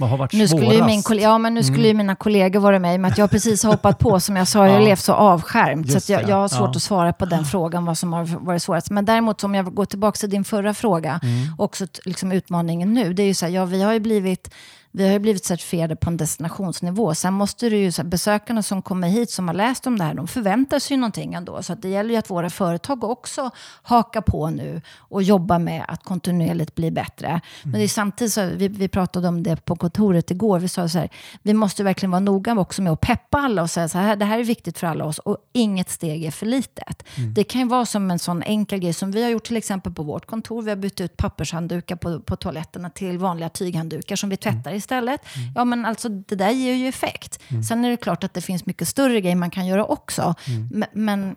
Vad 0.00 0.10
har 0.10 0.16
varit 0.16 0.32
Nu 0.32 0.48
skulle, 0.48 0.62
ju 0.64 0.70
svårast? 0.70 0.86
min, 0.86 1.02
kolle- 1.02 1.22
ja, 1.22 1.38
men 1.38 1.54
nu 1.54 1.62
skulle 1.62 1.88
ju 1.88 1.94
mina 1.94 2.14
kollegor 2.14 2.60
vara 2.60 2.78
med, 2.78 3.00
med 3.00 3.10
att 3.12 3.18
jag 3.18 3.30
precis 3.30 3.62
har 3.64 3.70
hoppat 3.72 3.98
på, 3.98 4.20
som 4.20 4.36
jag 4.36 4.48
sa, 4.48 4.64
jag 4.66 4.72
har 4.72 4.80
Ja. 4.80 4.84
levt 4.86 5.00
så 5.00 5.12
avskärmt. 5.12 5.86
Så 5.86 5.92
Just 5.94 6.10
att 6.10 6.20
jag, 6.20 6.30
jag 6.30 6.36
har 6.36 6.48
svårt 6.48 6.60
ja. 6.60 6.70
att 6.76 6.82
svara 6.82 7.12
på 7.12 7.24
den 7.24 7.44
frågan, 7.44 7.84
vad 7.84 7.98
som 7.98 8.12
har 8.12 8.24
varit 8.24 8.62
svårast. 8.62 8.90
Men 8.90 9.04
däremot, 9.04 9.44
om 9.44 9.54
jag 9.54 9.74
går 9.74 9.84
tillbaka 9.84 10.16
till 10.16 10.30
din 10.30 10.44
förra 10.44 10.74
fråga, 10.74 11.20
Mm. 11.22 11.54
också 11.58 11.86
liksom 12.04 12.32
utmaningen 12.32 12.94
nu, 12.94 13.12
det 13.12 13.22
är 13.22 13.26
ju 13.26 13.34
så 13.34 13.46
här, 13.46 13.52
ja, 13.52 13.64
vi 13.64 13.82
har 13.82 13.92
ju 13.92 14.00
blivit 14.00 14.54
vi 14.94 15.04
har 15.04 15.12
ju 15.12 15.18
blivit 15.18 15.44
certifierade 15.44 15.96
på 15.96 16.10
en 16.10 16.16
destinationsnivå. 16.16 17.14
Sen 17.14 17.34
måste 17.34 17.68
det 17.68 17.76
ju, 17.76 18.04
besökarna 18.04 18.62
som 18.62 18.82
kommer 18.82 19.08
hit 19.08 19.30
som 19.30 19.48
har 19.48 19.54
läst 19.54 19.86
om 19.86 19.98
det 19.98 20.04
här, 20.04 20.14
de 20.14 20.28
förväntar 20.28 20.78
sig 20.78 20.94
ju 20.94 21.00
någonting 21.00 21.34
ändå. 21.34 21.62
Så 21.62 21.72
att 21.72 21.82
det 21.82 21.88
gäller 21.88 22.10
ju 22.10 22.16
att 22.16 22.30
våra 22.30 22.50
företag 22.50 23.04
också 23.04 23.50
hakar 23.82 24.20
på 24.20 24.50
nu 24.50 24.82
och 24.96 25.22
jobbar 25.22 25.58
med 25.58 25.84
att 25.88 26.04
kontinuerligt 26.04 26.74
bli 26.74 26.90
bättre. 26.90 27.40
Men 27.62 27.72
det 27.72 27.82
är 27.82 27.88
samtidigt 27.88 28.32
så, 28.32 28.46
vi, 28.46 28.68
vi 28.68 28.88
pratade 28.88 29.28
om 29.28 29.42
det 29.42 29.64
på 29.64 29.76
kontoret 29.76 30.30
igår, 30.30 30.58
vi 30.58 30.68
sa 30.68 30.88
så 30.88 30.98
här, 30.98 31.08
vi 31.42 31.54
måste 31.54 31.84
verkligen 31.84 32.10
vara 32.10 32.20
noga 32.20 32.58
också 32.58 32.82
med 32.82 32.92
att 32.92 33.00
peppa 33.00 33.38
alla 33.38 33.62
och 33.62 33.70
säga 33.70 33.88
så 33.88 33.98
här, 33.98 34.16
det 34.16 34.24
här 34.24 34.38
är 34.38 34.44
viktigt 34.44 34.78
för 34.78 34.86
alla 34.86 35.04
oss 35.04 35.18
och 35.18 35.36
inget 35.52 35.90
steg 35.90 36.24
är 36.24 36.30
för 36.30 36.46
litet. 36.46 37.04
Det 37.34 37.44
kan 37.44 37.60
ju 37.60 37.68
vara 37.68 37.86
som 37.86 38.10
en 38.10 38.18
sån 38.18 38.42
enkel 38.42 38.78
grej 38.78 38.92
som 38.92 39.10
vi 39.10 39.22
har 39.22 39.30
gjort 39.30 39.44
till 39.44 39.56
exempel 39.56 39.92
på 39.92 40.02
vårt 40.02 40.26
kontor. 40.26 40.62
Vi 40.62 40.70
har 40.70 40.76
bytt 40.76 41.00
ut 41.00 41.16
pappershanddukar 41.16 41.96
på, 41.96 42.20
på 42.20 42.36
toaletterna 42.36 42.90
till 42.90 43.18
vanliga 43.18 43.48
tyghanddukar 43.48 44.16
som 44.16 44.30
vi 44.30 44.36
tvättar 44.36 44.81
istället. 44.82 45.20
Ja, 45.54 45.64
men 45.64 45.84
alltså 45.84 46.08
det 46.08 46.34
där 46.34 46.50
ger 46.50 46.74
ju 46.74 46.88
effekt. 46.88 47.38
Sen 47.68 47.84
är 47.84 47.90
det 47.90 47.96
klart 47.96 48.24
att 48.24 48.34
det 48.34 48.40
finns 48.40 48.66
mycket 48.66 48.88
större 48.88 49.20
grejer 49.20 49.36
man 49.36 49.50
kan 49.50 49.66
göra 49.66 49.84
också. 49.84 50.34
Men, 50.72 50.88
men 50.92 51.36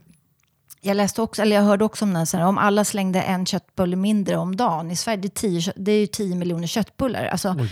jag 0.82 0.98
läste 0.98 1.22
också, 1.22 1.42
eller 1.42 1.56
jag 1.56 1.64
hörde 1.64 1.86
också 1.86 2.06
om 2.06 2.14
den, 2.14 2.26
här, 2.34 2.46
om 2.46 2.58
alla 2.58 2.86
slängde 2.86 3.22
en 3.22 3.46
köttbulle 3.46 3.96
mindre 3.96 4.38
om 4.38 4.56
dagen 4.56 4.92
i 4.92 4.96
Sverige, 4.96 5.18
det 5.18 5.28
är 5.28 5.30
10, 5.30 5.62
kö- 5.62 5.72
det 5.76 5.92
är 5.92 6.00
ju 6.00 6.08
10 6.08 6.36
miljoner 6.36 6.68
köttbullar. 6.68 7.26
Alltså, 7.26 7.56
Oj. 7.60 7.72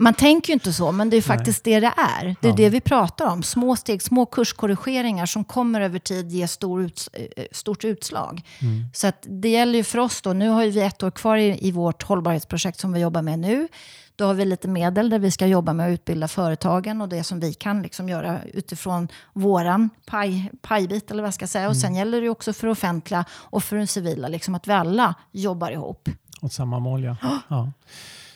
Man 0.00 0.14
tänker 0.14 0.48
ju 0.48 0.54
inte 0.54 0.72
så, 0.72 0.92
men 0.92 1.10
det 1.10 1.16
är 1.16 1.22
faktiskt 1.22 1.66
Nej. 1.66 1.74
det 1.74 1.80
det 1.80 1.94
är. 1.96 2.36
Det 2.40 2.48
är 2.48 2.50
ja. 2.50 2.56
det 2.56 2.68
vi 2.68 2.80
pratar 2.80 3.26
om. 3.26 3.42
Små 3.42 3.76
steg, 3.76 4.02
små 4.02 4.26
kurskorrigeringar 4.26 5.26
som 5.26 5.44
kommer 5.44 5.80
över 5.80 5.98
tid 5.98 6.32
ge 6.32 6.48
stor 6.48 6.82
ut, 6.82 7.08
eh, 7.12 7.44
stort 7.52 7.84
utslag. 7.84 8.42
Mm. 8.62 8.84
Så 8.94 9.06
att 9.06 9.26
det 9.28 9.48
gäller 9.48 9.78
ju 9.78 9.84
för 9.84 9.98
oss 9.98 10.22
då, 10.22 10.32
nu 10.32 10.48
har 10.48 10.66
vi 10.66 10.80
ett 10.80 11.02
år 11.02 11.10
kvar 11.10 11.36
i, 11.36 11.68
i 11.68 11.70
vårt 11.72 12.02
hållbarhetsprojekt 12.02 12.80
som 12.80 12.92
vi 12.92 13.00
jobbar 13.00 13.22
med 13.22 13.38
nu. 13.38 13.68
Då 14.16 14.26
har 14.26 14.34
vi 14.34 14.44
lite 14.44 14.68
medel 14.68 15.10
där 15.10 15.18
vi 15.18 15.30
ska 15.30 15.46
jobba 15.46 15.72
med 15.72 15.86
att 15.86 15.92
utbilda 15.92 16.28
företagen 16.28 17.00
och 17.00 17.08
det 17.08 17.24
som 17.24 17.40
vi 17.40 17.54
kan 17.54 17.82
liksom 17.82 18.08
göra 18.08 18.38
utifrån 18.44 19.08
våran 19.32 19.90
paj, 20.06 20.50
pajbit, 20.62 21.10
eller 21.10 21.22
vad 21.22 21.26
jag 21.26 21.34
ska 21.34 21.46
säga. 21.46 21.68
Och 21.68 21.76
sen 21.76 21.88
mm. 21.88 21.98
gäller 21.98 22.20
det 22.20 22.28
också 22.28 22.52
för 22.52 22.68
offentliga 22.68 23.24
och 23.32 23.64
för 23.64 23.76
den 23.76 23.86
civila, 23.86 24.28
liksom 24.28 24.54
att 24.54 24.68
vi 24.68 24.72
alla 24.72 25.14
jobbar 25.32 25.70
ihop. 25.70 26.08
Åt 26.42 26.52
samma 26.52 26.78
mål, 26.78 27.04
ja. 27.04 27.16
ja. 27.48 27.72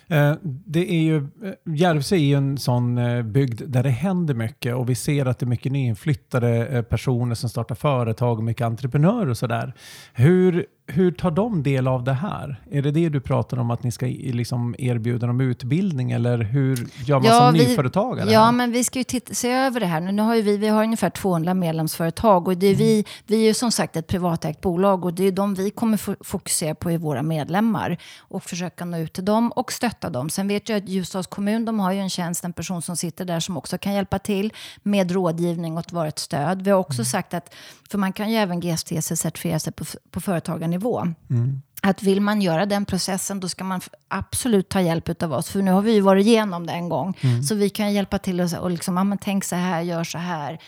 Eh, 0.08 0.34
det 0.42 0.92
är 0.92 1.02
ju, 1.02 1.16
eh, 1.16 1.74
Järvsö 1.74 2.14
är 2.14 2.18
ju 2.18 2.34
en 2.34 2.58
sån 2.58 2.98
eh, 2.98 3.22
bygd 3.22 3.62
där 3.66 3.82
det 3.82 3.90
händer 3.90 4.34
mycket 4.34 4.74
och 4.74 4.90
vi 4.90 4.94
ser 4.94 5.26
att 5.26 5.38
det 5.38 5.44
är 5.44 5.48
mycket 5.48 5.72
nyinflyttade 5.72 6.84
personer 6.88 7.34
som 7.34 7.48
startar 7.48 7.74
företag 7.74 8.38
och 8.38 8.44
mycket 8.44 8.66
entreprenörer 8.66 9.28
och 9.28 9.38
sådär. 9.38 9.74
Hur, 10.12 10.66
hur 10.86 11.12
tar 11.12 11.30
de 11.30 11.62
del 11.62 11.88
av 11.88 12.04
det 12.04 12.12
här? 12.12 12.60
Är 12.70 12.82
det 12.82 12.90
det 12.90 13.08
du 13.08 13.20
pratar 13.20 13.58
om, 13.58 13.70
att 13.70 13.82
ni 13.82 13.92
ska 13.92 14.06
liksom 14.06 14.74
erbjuda 14.78 15.26
dem 15.26 15.40
utbildning 15.40 16.12
eller 16.12 16.38
hur 16.38 16.88
gör 17.04 17.18
man 17.18 17.26
ja, 17.26 17.38
som 17.38 17.54
vi, 17.54 17.66
nyföretagare? 17.66 18.32
Ja, 18.32 18.52
men 18.52 18.72
vi 18.72 18.84
ska 18.84 18.98
ju 18.98 19.04
titta, 19.04 19.34
se 19.34 19.50
över 19.52 19.80
det 19.80 19.86
här. 19.86 20.00
Nu 20.00 20.22
har 20.22 20.36
vi, 20.36 20.56
vi 20.56 20.68
har 20.68 20.84
ungefär 20.84 21.10
200 21.10 21.54
medlemsföretag 21.54 22.48
och 22.48 22.56
det 22.56 22.66
är 22.66 22.74
mm. 22.74 22.78
vi, 22.78 23.04
vi 23.26 23.36
är 23.36 23.46
ju 23.46 23.54
som 23.54 23.72
sagt 23.72 23.96
ett 23.96 24.06
privatägt 24.06 24.60
bolag 24.60 25.04
och 25.04 25.14
det 25.14 25.24
är 25.24 25.32
de 25.32 25.54
vi 25.54 25.70
kommer 25.70 26.24
fokusera 26.24 26.74
på 26.74 26.90
i 26.90 26.96
våra 26.96 27.22
medlemmar 27.22 27.98
och 28.18 28.44
försöka 28.44 28.84
nå 28.84 28.98
ut 28.98 29.12
till 29.12 29.24
dem 29.24 29.52
och 29.52 29.72
stötta 29.72 30.10
dem. 30.10 30.30
Sen 30.30 30.48
vet 30.48 30.68
jag 30.68 30.78
att 30.78 30.88
Ljusdals 30.88 31.26
kommun, 31.26 31.64
de 31.64 31.80
har 31.80 31.92
ju 31.92 31.98
en 31.98 32.10
tjänst, 32.10 32.44
en 32.44 32.52
person 32.52 32.82
som 32.82 32.96
sitter 32.96 33.24
där 33.24 33.40
som 33.40 33.56
också 33.56 33.78
kan 33.78 33.94
hjälpa 33.94 34.18
till 34.18 34.52
med 34.82 35.10
rådgivning 35.10 35.78
och 35.78 35.92
vara 35.92 36.08
ett 36.08 36.18
stöd. 36.18 36.62
Vi 36.62 36.70
har 36.70 36.78
också 36.78 36.98
mm. 36.98 37.04
sagt 37.04 37.34
att, 37.34 37.54
för 37.90 37.98
man 37.98 38.12
kan 38.12 38.30
ju 38.30 38.36
även 38.36 38.60
GSTC-certifiera 38.60 39.58
sig 39.58 39.72
på, 39.72 39.84
på 40.10 40.20
företagarnivå 40.20 40.73
nivå. 40.74 41.06
Mm. 41.30 41.62
Att 41.82 42.02
vill 42.02 42.20
man 42.20 42.42
göra 42.42 42.66
den 42.66 42.84
processen, 42.84 43.40
då 43.40 43.48
ska 43.48 43.64
man 43.64 43.80
absolut 44.08 44.68
ta 44.68 44.80
hjälp 44.80 45.22
av 45.22 45.32
oss. 45.32 45.48
För 45.48 45.62
nu 45.62 45.72
har 45.72 45.82
vi 45.82 45.92
ju 45.92 46.00
varit 46.00 46.26
igenom 46.26 46.66
det 46.66 46.72
en 46.72 46.88
gång. 46.88 47.16
Mm. 47.20 47.42
Så 47.42 47.54
vi 47.54 47.70
kan 47.70 47.92
hjälpa 47.92 48.18
till 48.18 48.40
och, 48.40 48.52
och 48.52 48.70
liksom, 48.70 48.96
ja, 48.96 49.04
men 49.04 49.18
tänk 49.18 49.44
så 49.44 49.56
här, 49.56 49.80
gör 49.80 50.04
så 50.04 50.18
här 50.18 50.58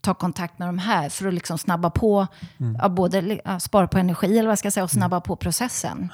ta 0.00 0.14
kontakt 0.14 0.58
med 0.58 0.68
de 0.68 0.78
här 0.78 1.08
för 1.08 1.28
att 1.28 1.34
liksom 1.34 1.58
snabba 1.58 1.90
på, 1.90 2.26
mm. 2.60 2.78
ja, 2.82 2.88
både 2.88 3.40
ja, 3.44 3.60
spara 3.60 3.86
på 3.88 3.98
energi 3.98 4.38
eller 4.38 4.48
vad 4.48 4.58
ska 4.58 4.66
jag 4.66 4.72
säga, 4.72 4.84
och 4.84 4.90
snabba 4.90 5.20
på 5.20 5.36
processen. 5.36 6.12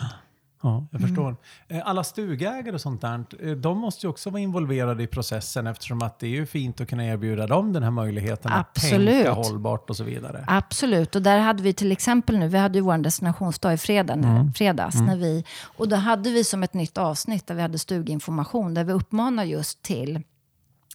Ja, 0.62 0.86
jag 0.90 1.00
förstår. 1.00 1.36
Mm. 1.68 1.82
Alla 1.86 2.04
stugägare 2.04 2.74
och 2.74 2.80
sånt 2.80 3.00
där, 3.00 3.24
eh, 3.40 3.50
de 3.52 3.78
måste 3.78 4.06
ju 4.06 4.10
också 4.10 4.30
vara 4.30 4.40
involverade 4.40 5.02
i 5.02 5.06
processen 5.06 5.66
eftersom 5.66 6.02
att 6.02 6.18
det 6.18 6.26
är 6.26 6.30
ju 6.30 6.46
fint 6.46 6.80
att 6.80 6.88
kunna 6.88 7.06
erbjuda 7.06 7.46
dem 7.46 7.72
den 7.72 7.82
här 7.82 7.90
möjligheten 7.90 8.52
Absolut. 8.52 9.08
att 9.08 9.24
tänka 9.24 9.32
hållbart 9.32 9.90
och 9.90 9.96
så 9.96 10.04
vidare. 10.04 10.44
Absolut, 10.46 11.16
och 11.16 11.22
där 11.22 11.38
hade 11.38 11.62
vi 11.62 11.72
till 11.72 11.92
exempel 11.92 12.38
nu, 12.38 12.48
vi 12.48 12.58
hade 12.58 12.78
ju 12.78 12.82
vår 12.82 12.98
destinationsdag 12.98 13.72
i 13.72 13.78
fredag, 13.78 14.14
mm. 14.14 14.52
fredags, 14.52 14.94
mm. 14.94 15.06
När 15.06 15.16
vi, 15.16 15.44
och 15.76 15.88
då 15.88 15.96
hade 15.96 16.30
vi 16.30 16.44
som 16.44 16.62
ett 16.62 16.74
nytt 16.74 16.98
avsnitt 16.98 17.46
där 17.46 17.54
vi 17.54 17.62
hade 17.62 17.78
stuginformation, 17.78 18.74
där 18.74 18.84
vi 18.84 18.92
uppmanar 18.92 19.44
just 19.44 19.82
till 19.82 20.22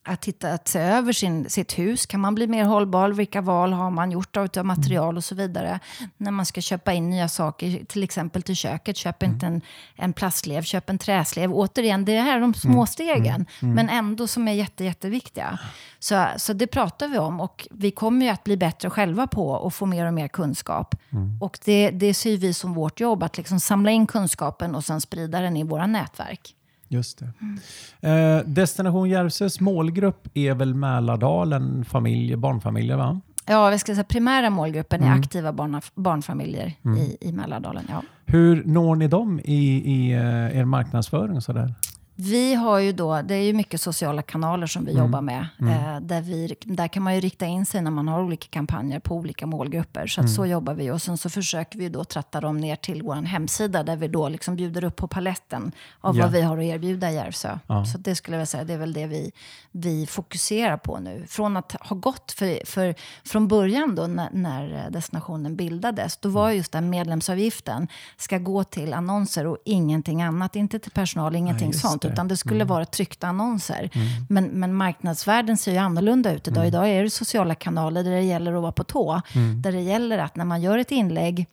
att, 0.05 0.21
titta, 0.21 0.53
att 0.53 0.67
se 0.67 0.79
över 0.79 1.13
sin, 1.13 1.49
sitt 1.49 1.79
hus. 1.79 2.05
Kan 2.05 2.19
man 2.19 2.35
bli 2.35 2.47
mer 2.47 2.63
hållbar? 2.63 3.09
Vilka 3.09 3.41
val 3.41 3.73
har 3.73 3.91
man 3.91 4.11
gjort 4.11 4.37
av 4.37 4.65
material 4.65 5.17
och 5.17 5.23
så 5.23 5.35
vidare? 5.35 5.79
När 6.17 6.31
man 6.31 6.45
ska 6.45 6.61
köpa 6.61 6.93
in 6.93 7.09
nya 7.09 7.27
saker, 7.27 7.85
till 7.85 8.03
exempel 8.03 8.41
till 8.41 8.55
köket. 8.55 8.97
Köp 8.97 9.23
mm. 9.23 9.33
inte 9.33 9.45
en, 9.45 9.61
en 9.95 10.13
plastlev, 10.13 10.61
köp 10.61 10.89
en 10.89 10.97
träslev. 10.97 11.53
Återigen, 11.53 12.05
det 12.05 12.19
här 12.19 12.37
är 12.37 12.41
de 12.41 12.53
små 12.53 12.73
mm. 12.73 12.87
stegen, 12.87 13.35
mm. 13.35 13.45
mm. 13.61 13.75
men 13.75 13.89
ändå 13.89 14.27
som 14.27 14.47
är 14.47 14.53
jätte, 14.53 14.83
jätteviktiga. 14.83 15.59
Så, 15.99 16.25
så 16.37 16.53
det 16.53 16.67
pratar 16.67 17.07
vi 17.07 17.17
om 17.17 17.39
och 17.41 17.67
vi 17.71 17.91
kommer 17.91 18.25
ju 18.25 18.31
att 18.31 18.43
bli 18.43 18.57
bättre 18.57 18.89
själva 18.89 19.27
på 19.27 19.67
att 19.67 19.75
få 19.75 19.85
mer 19.85 20.05
och 20.05 20.13
mer 20.13 20.27
kunskap. 20.27 20.95
Mm. 21.11 21.37
Och 21.41 21.59
det, 21.65 21.89
det 21.89 22.13
ser 22.13 22.37
vi 22.37 22.53
som 22.53 22.73
vårt 22.73 22.99
jobb, 22.99 23.23
att 23.23 23.37
liksom 23.37 23.59
samla 23.59 23.91
in 23.91 24.07
kunskapen 24.07 24.75
och 24.75 24.83
sen 24.83 25.01
sprida 25.01 25.41
den 25.41 25.57
i 25.57 25.63
våra 25.63 25.87
nätverk. 25.87 26.55
Just 26.87 27.19
det. 27.19 27.31
Mm. 27.41 28.37
Eh, 28.37 28.45
Destination 28.45 29.09
Järvsös 29.09 29.59
målgrupp 29.59 30.27
är 30.33 30.53
väl 30.53 30.73
Mälardalen, 30.73 31.85
familj, 31.85 32.35
barnfamiljer 32.35 32.97
va? 32.97 33.21
Ja, 33.45 33.69
vi 33.69 33.79
ska 33.79 33.93
säga 33.93 34.03
primära 34.03 34.49
målgruppen 34.49 35.01
är 35.01 35.07
mm. 35.07 35.19
aktiva 35.19 35.53
barn, 35.53 35.81
barnfamiljer 35.95 36.73
mm. 36.85 36.97
i, 36.97 37.17
i 37.21 37.31
Mälardalen. 37.31 37.85
Ja. 37.89 38.01
Hur 38.25 38.63
når 38.65 38.95
ni 38.95 39.07
dem 39.07 39.39
i, 39.43 39.93
i 39.95 40.15
uh, 40.15 40.57
er 40.57 40.65
marknadsföring? 40.65 41.35
Och 41.37 41.43
sådär? 41.43 41.73
Vi 42.17 42.55
har 42.55 42.79
ju 42.79 42.91
då, 42.91 43.21
det 43.21 43.35
är 43.35 43.41
ju 43.41 43.53
mycket 43.53 43.81
sociala 43.81 44.21
kanaler 44.21 44.67
som 44.67 44.85
vi 44.85 44.91
mm. 44.91 45.03
jobbar 45.03 45.21
med. 45.21 45.47
Mm. 45.59 45.73
Eh, 45.73 46.01
där, 46.01 46.21
vi, 46.21 46.55
där 46.63 46.87
kan 46.87 47.03
man 47.03 47.15
ju 47.15 47.21
rikta 47.21 47.45
in 47.45 47.65
sig 47.65 47.81
när 47.81 47.91
man 47.91 48.07
har 48.07 48.21
olika 48.21 48.47
kampanjer 48.47 48.99
på 48.99 49.15
olika 49.15 49.45
målgrupper. 49.45 50.07
Så 50.07 50.21
mm. 50.21 50.27
så 50.27 50.45
jobbar 50.45 50.73
vi. 50.73 50.91
Och 50.91 51.01
sen 51.01 51.17
så 51.17 51.29
försöker 51.29 51.79
vi 51.79 51.89
då 51.89 52.03
tratta 52.03 52.41
dem 52.41 52.57
ner 52.57 52.75
till 52.75 53.03
vår 53.03 53.15
hemsida 53.15 53.83
där 53.83 53.95
vi 53.95 54.07
då 54.07 54.29
liksom 54.29 54.55
bjuder 54.55 54.83
upp 54.83 54.95
på 54.95 55.07
paletten 55.07 55.71
av 56.01 56.17
ja. 56.17 56.23
vad 56.23 56.31
vi 56.31 56.41
har 56.41 56.57
att 56.57 56.63
erbjuda 56.63 57.11
i 57.11 57.15
Järvsö. 57.15 57.59
Ja. 57.67 57.85
Så 57.85 57.97
det 57.97 58.15
skulle 58.15 58.37
jag 58.37 58.47
säga, 58.47 58.63
det 58.63 58.73
är 58.73 58.77
väl 58.77 58.93
det 58.93 59.07
vi, 59.07 59.31
vi 59.71 60.07
fokuserar 60.07 60.77
på 60.77 60.99
nu. 60.99 61.25
Från 61.27 61.57
att 61.57 61.71
ha 61.71 61.95
gått, 61.95 62.31
för, 62.31 62.65
för 62.65 62.95
från 63.23 63.47
början 63.47 63.95
då 63.95 64.07
när, 64.07 64.29
när 64.31 64.89
destinationen 64.89 65.55
bildades, 65.55 66.17
då 66.17 66.29
var 66.29 66.51
just 66.51 66.71
den 66.71 66.89
medlemsavgiften 66.89 67.87
ska 68.17 68.37
gå 68.37 68.63
till 68.63 68.93
annonser 68.93 69.47
och 69.47 69.57
ingenting 69.65 70.21
annat. 70.21 70.55
Inte 70.55 70.79
till 70.79 70.91
personal, 70.91 71.35
ingenting 71.35 71.71
ja, 71.73 71.79
sånt 71.79 72.04
utan 72.11 72.27
det 72.27 72.37
skulle 72.37 72.61
mm. 72.61 72.67
vara 72.67 72.85
tryckta 72.85 73.27
annonser. 73.27 73.89
Mm. 73.93 74.07
Men, 74.29 74.45
men 74.45 74.73
marknadsvärlden 74.73 75.57
ser 75.57 75.71
ju 75.71 75.77
annorlunda 75.77 76.33
ut 76.33 76.47
idag. 76.47 76.57
Mm. 76.57 76.67
Idag 76.67 76.89
är 76.89 77.03
det 77.03 77.09
sociala 77.09 77.55
kanaler 77.55 78.03
där 78.03 78.11
det 78.11 78.21
gäller 78.21 78.53
att 78.53 78.61
vara 78.61 78.71
på 78.71 78.83
tå. 78.83 79.21
Mm. 79.33 79.61
Där 79.61 79.71
det 79.71 79.81
gäller 79.81 80.17
att 80.17 80.35
när 80.35 80.45
man 80.45 80.61
gör 80.61 80.77
ett 80.77 80.91
inlägg 80.91 81.47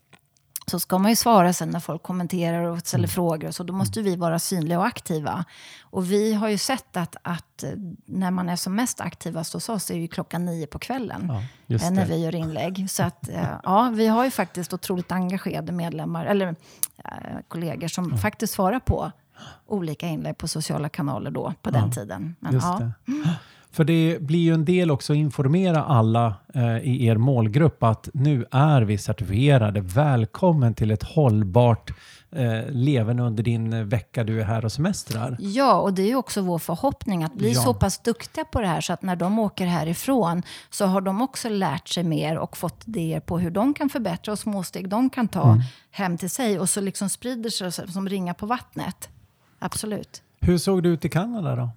så 0.67 0.81
ska 0.81 0.99
man 0.99 1.11
ju 1.11 1.17
svara 1.17 1.53
sen 1.53 1.71
när 1.71 1.81
folk 1.81 2.03
kommenterar 2.03 2.63
och 2.63 2.79
ställer 2.79 3.05
mm. 3.05 3.09
frågor. 3.09 3.49
Och 3.49 3.55
så 3.55 3.63
då 3.63 3.73
måste 3.73 4.03
vi 4.03 4.17
vara 4.17 4.39
synliga 4.39 4.79
och 4.79 4.87
aktiva. 4.87 5.45
Och 5.83 6.13
vi 6.13 6.35
har 6.35 6.49
ju 6.49 6.59
sett 6.59 6.97
att, 6.97 7.17
att 7.23 7.65
när 8.07 8.31
man 8.31 8.49
är 8.49 8.57
som 8.57 8.75
mest 8.75 9.01
aktivast 9.01 9.53
hos 9.53 9.69
oss 9.69 9.91
är 9.91 9.99
det 9.99 10.09
klockan 10.09 10.45
nio 10.45 10.67
på 10.67 10.79
kvällen. 10.79 11.33
Ja, 11.67 11.77
eh, 11.77 11.91
när 11.91 12.07
vi 12.07 12.17
gör 12.17 12.35
inlägg. 12.35 12.91
Så 12.91 13.03
att, 13.03 13.29
eh, 13.29 13.55
ja, 13.63 13.93
vi 13.95 14.07
har 14.07 14.25
ju 14.25 14.31
faktiskt 14.31 14.73
otroligt 14.73 15.13
engagerade 15.13 15.73
medlemmar, 15.73 16.27
eller 16.27 16.49
äh, 17.05 17.13
kollegor 17.49 17.89
som 17.89 18.11
ja. 18.11 18.17
faktiskt 18.17 18.55
svarar 18.55 18.81
på 18.81 19.13
olika 19.67 20.07
inlägg 20.07 20.39
på 20.39 20.49
sociala 20.49 20.89
kanaler 20.89 21.31
då, 21.31 21.55
på 21.63 21.71
den 21.71 21.91
tiden. 21.91 22.37
Men. 22.41 22.53
Det. 22.55 22.93
För 23.73 23.85
det 23.85 24.19
blir 24.21 24.39
ju 24.39 24.55
en 24.55 24.65
del 24.65 24.91
också 24.91 25.13
att 25.13 25.17
informera 25.17 25.85
alla 25.85 26.35
eh, 26.55 26.77
i 26.77 27.07
er 27.07 27.17
målgrupp 27.17 27.83
att 27.83 28.09
nu 28.15 28.47
är 28.51 28.83
vi 28.83 28.99
certifierade. 28.99 29.81
Välkommen 29.81 30.75
till 30.75 30.91
ett 30.91 31.03
hållbart 31.03 31.91
eh, 32.33 32.71
leverne 32.71 33.23
under 33.23 33.43
din 33.43 33.89
vecka 33.89 34.25
du 34.25 34.41
är 34.41 34.45
här 34.45 34.65
och 34.65 34.73
semestrar. 34.73 35.37
Ja, 35.41 35.81
och 35.81 35.95
det 35.95 36.11
är 36.11 36.15
också 36.15 36.41
vår 36.41 36.59
förhoppning 36.59 37.25
att 37.25 37.35
bli 37.35 37.53
ja. 37.53 37.61
så 37.61 37.75
pass 37.75 37.99
duktiga 37.99 38.45
på 38.45 38.61
det 38.61 38.67
här 38.67 38.81
så 38.81 38.93
att 38.93 39.03
när 39.03 39.17
de 39.17 39.39
åker 39.39 39.67
härifrån 39.67 40.43
så 40.71 40.87
har 40.87 41.01
de 41.01 41.23
också 41.23 41.49
lärt 41.49 41.89
sig 41.89 42.05
mer 42.05 42.39
och 42.39 42.57
fått 42.57 42.89
idéer 42.89 43.21
på 43.21 43.39
hur 43.39 43.51
de 43.51 43.75
kan 43.75 43.89
förbättra 43.89 44.33
och 44.33 44.39
småsteg 44.39 44.89
de 44.89 45.11
kan 45.11 45.29
ta 45.29 45.49
mm. 45.49 45.63
hem 45.91 46.19
till 46.19 46.31
sig 46.31 46.59
och 46.59 46.71
så 46.71 46.81
liksom 46.81 47.09
sprider 47.09 47.51
sig 47.51 47.73
som 47.73 48.09
ringar 48.09 48.35
på 48.35 48.47
vattnet. 48.47 49.09
Absolut. 49.63 50.23
Hur 50.41 50.59
såg 50.59 50.83
det 50.83 50.89
ut 50.89 51.05
i 51.05 51.09
Kanada 51.09 51.57
då? 51.57 51.71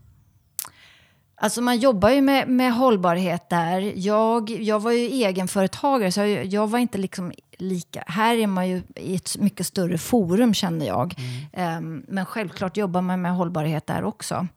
Alltså 1.38 1.62
man 1.62 1.78
jobbar 1.78 2.10
ju 2.10 2.22
med, 2.22 2.48
med 2.48 2.74
hållbarhet 2.74 3.50
där. 3.50 3.94
Jag, 3.96 4.50
jag 4.50 4.80
var 4.80 4.92
ju 4.92 5.06
egenföretagare 5.06 6.12
så 6.12 6.20
jag, 6.20 6.46
jag 6.46 6.68
var 6.68 6.80
inte 6.80 6.98
liksom 6.98 7.34
lika... 7.58 8.04
Här 8.08 8.36
är 8.36 8.48
man 8.48 8.70
ju 8.70 8.82
i 8.96 9.16
ett 9.16 9.38
mycket 9.38 9.68
större 9.68 9.98
forum 9.98 10.54
känner 10.54 10.86
jag. 10.86 11.16
Mm. 11.54 11.78
Um, 11.78 12.06
men 12.08 12.26
självklart 12.26 12.78
jobbar 12.78 13.02
man 13.02 13.22
med 13.22 13.36
hållbarhet 13.36 13.88
där 13.88 14.04
också. 14.04 14.48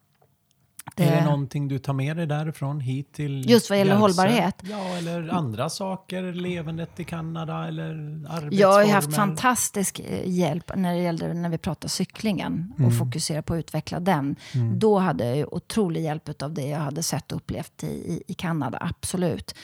Det... 0.96 1.04
Är 1.04 1.16
det 1.16 1.24
någonting 1.24 1.68
du 1.68 1.78
tar 1.78 1.92
med 1.92 2.16
dig 2.16 2.26
därifrån 2.26 2.80
hit 2.80 3.12
till 3.12 3.50
Just 3.50 3.70
vad 3.70 3.78
gäller 3.78 3.90
Järvsö? 3.90 4.00
hållbarhet? 4.00 4.54
Ja, 4.62 4.96
eller 4.96 5.28
andra 5.28 5.70
saker, 5.70 6.32
levandet 6.32 7.00
i 7.00 7.04
Kanada 7.04 7.68
eller 7.68 7.90
arbetsformer? 7.90 8.48
Jag 8.52 8.72
har 8.72 8.86
haft 8.86 9.14
fantastisk 9.14 10.00
eh, 10.00 10.28
hjälp 10.28 10.70
när 10.76 10.94
det 10.94 11.00
gällde 11.00 11.34
när 11.34 11.48
vi 11.48 11.58
pratar 11.58 11.88
cyklingen 11.88 12.72
och 12.74 12.80
mm. 12.80 12.92
fokusera 12.92 13.42
på 13.42 13.54
att 13.54 13.58
utveckla 13.58 14.00
den. 14.00 14.36
Mm. 14.54 14.78
Då 14.78 14.98
hade 14.98 15.36
jag 15.36 15.52
otrolig 15.54 16.02
hjälp 16.02 16.42
av 16.42 16.54
det 16.54 16.66
jag 16.66 16.78
hade 16.78 17.02
sett 17.02 17.32
och 17.32 17.36
upplevt 17.36 17.84
i, 17.84 17.86
i, 17.86 18.22
i 18.26 18.34
Kanada, 18.34 18.78
absolut. 18.80 19.54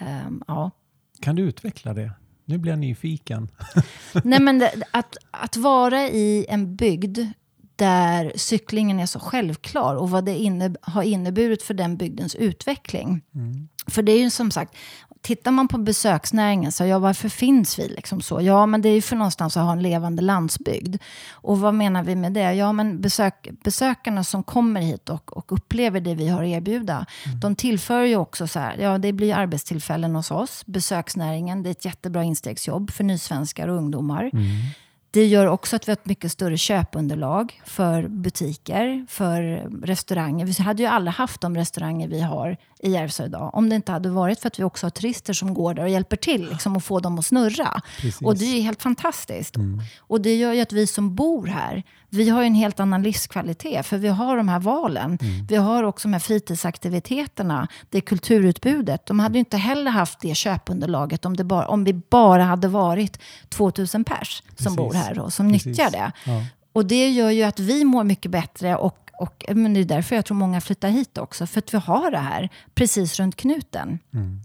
Um, 0.00 0.42
ja. 0.46 0.70
Kan 1.20 1.36
du 1.36 1.42
utveckla 1.42 1.94
det? 1.94 2.12
Nu 2.44 2.58
blir 2.58 2.72
jag 2.72 2.78
nyfiken. 2.78 3.48
Nej, 4.24 4.40
men 4.40 4.58
det, 4.58 4.72
att, 4.90 5.16
att 5.30 5.56
vara 5.56 6.02
i 6.02 6.46
en 6.48 6.76
bygd 6.76 7.18
där 7.76 8.32
cyklingen 8.36 9.00
är 9.00 9.06
så 9.06 9.20
självklar 9.20 9.94
och 9.94 10.10
vad 10.10 10.24
det 10.24 10.36
inne, 10.36 10.74
har 10.80 11.02
inneburit 11.02 11.62
för 11.62 11.74
den 11.74 11.96
bygdens 11.96 12.34
utveckling. 12.34 13.22
Mm. 13.34 13.68
För 13.86 14.02
det 14.02 14.12
är 14.12 14.18
ju 14.18 14.30
som 14.30 14.50
sagt, 14.50 14.74
tittar 15.24 15.50
man 15.50 15.68
på 15.68 15.78
besöksnäringen, 15.78 16.72
så 16.72 16.84
ja, 16.84 16.98
varför 16.98 17.28
finns 17.28 17.78
vi 17.78 17.88
liksom 17.88 18.20
så? 18.20 18.40
Ja, 18.40 18.66
men 18.66 18.82
det 18.82 18.88
är 18.88 18.94
ju 18.94 19.02
för 19.02 19.16
någonstans 19.16 19.56
att 19.56 19.62
ha 19.62 19.72
en 19.72 19.82
levande 19.82 20.22
landsbygd. 20.22 20.96
Och 21.30 21.60
vad 21.60 21.74
menar 21.74 22.02
vi 22.02 22.16
med 22.16 22.32
det? 22.32 22.54
Ja, 22.54 22.72
men 22.72 23.00
besök, 23.00 23.48
besökarna 23.64 24.24
som 24.24 24.42
kommer 24.42 24.80
hit 24.80 25.08
och, 25.08 25.36
och 25.36 25.52
upplever 25.52 26.00
det 26.00 26.14
vi 26.14 26.28
har 26.28 26.42
att 26.42 26.48
erbjuda, 26.48 27.06
mm. 27.26 27.40
de 27.40 27.56
tillför 27.56 28.02
ju 28.02 28.16
också 28.16 28.46
så 28.46 28.58
här, 28.58 28.76
ja, 28.78 28.98
det 28.98 29.12
blir 29.12 29.34
arbetstillfällen 29.34 30.14
hos 30.14 30.30
oss. 30.30 30.66
Besöksnäringen, 30.66 31.62
det 31.62 31.68
är 31.68 31.70
ett 31.70 31.84
jättebra 31.84 32.24
instegsjobb 32.24 32.90
för 32.90 33.04
nysvenskar 33.04 33.68
och 33.68 33.76
ungdomar. 33.76 34.30
Mm. 34.32 34.46
Det 35.14 35.26
gör 35.26 35.46
också 35.46 35.76
att 35.76 35.88
vi 35.88 35.92
har 35.92 35.96
ett 35.96 36.06
mycket 36.06 36.32
större 36.32 36.56
köpunderlag 36.56 37.60
för 37.64 38.08
butiker, 38.08 39.06
för 39.08 39.42
restauranger. 39.86 40.46
Vi 40.46 40.62
hade 40.62 40.82
ju 40.82 40.88
aldrig 40.88 41.14
haft 41.14 41.40
de 41.40 41.56
restauranger 41.56 42.08
vi 42.08 42.20
har 42.20 42.56
i 42.78 42.90
Järvsö 42.90 43.24
idag 43.24 43.50
om 43.54 43.68
det 43.68 43.76
inte 43.76 43.92
hade 43.92 44.10
varit 44.10 44.40
för 44.40 44.48
att 44.48 44.58
vi 44.58 44.64
också 44.64 44.86
har 44.86 44.90
turister 44.90 45.32
som 45.32 45.54
går 45.54 45.74
där 45.74 45.82
och 45.82 45.88
hjälper 45.88 46.16
till 46.16 46.48
liksom, 46.50 46.76
att 46.76 46.84
få 46.84 47.00
dem 47.00 47.18
att 47.18 47.26
snurra. 47.26 47.80
Precis. 48.00 48.22
Och 48.22 48.36
det 48.36 48.44
är 48.44 48.62
helt 48.62 48.82
fantastiskt. 48.82 49.56
Mm. 49.56 49.80
Och 49.98 50.20
det 50.20 50.36
gör 50.36 50.52
ju 50.52 50.60
att 50.60 50.72
vi 50.72 50.86
som 50.86 51.14
bor 51.14 51.46
här, 51.46 51.82
vi 52.08 52.28
har 52.28 52.42
en 52.42 52.54
helt 52.54 52.80
annan 52.80 53.02
livskvalitet. 53.02 53.86
För 53.86 53.98
vi 53.98 54.08
har 54.08 54.36
de 54.36 54.48
här 54.48 54.60
valen. 54.60 55.18
Mm. 55.20 55.46
Vi 55.46 55.56
har 55.56 55.82
också 55.82 56.08
de 56.08 56.12
här 56.12 56.20
fritidsaktiviteterna, 56.20 57.68
det 57.90 58.00
kulturutbudet. 58.00 59.06
De 59.06 59.20
hade 59.20 59.34
ju 59.34 59.38
inte 59.38 59.56
heller 59.56 59.90
haft 59.90 60.20
det 60.20 60.34
köpunderlaget 60.34 61.24
om, 61.24 61.36
det 61.36 61.44
bara, 61.44 61.68
om 61.68 61.84
vi 61.84 61.92
bara 61.92 62.44
hade 62.44 62.68
varit 62.68 63.18
2000 63.48 64.04
pers 64.04 64.42
som 64.46 64.54
Precis. 64.56 64.76
bor 64.76 64.92
här 64.92 65.03
och 65.18 65.32
som 65.32 65.52
Precis. 65.52 65.66
nyttjar 65.66 65.90
det. 65.90 66.12
Ja. 66.24 66.44
Och 66.72 66.86
det 66.86 67.10
gör 67.10 67.30
ju 67.30 67.42
att 67.42 67.60
vi 67.60 67.84
mår 67.84 68.04
mycket 68.04 68.30
bättre 68.30 68.76
och 68.76 69.00
och, 69.18 69.44
men 69.48 69.74
det 69.74 69.80
är 69.80 69.84
därför 69.84 70.16
jag 70.16 70.24
tror 70.24 70.36
många 70.36 70.60
flyttar 70.60 70.88
hit 70.88 71.18
också. 71.18 71.46
För 71.46 71.58
att 71.58 71.74
vi 71.74 71.78
har 71.78 72.10
det 72.10 72.18
här 72.18 72.48
precis 72.74 73.20
runt 73.20 73.36
knuten. 73.36 73.98
Mm. 74.14 74.40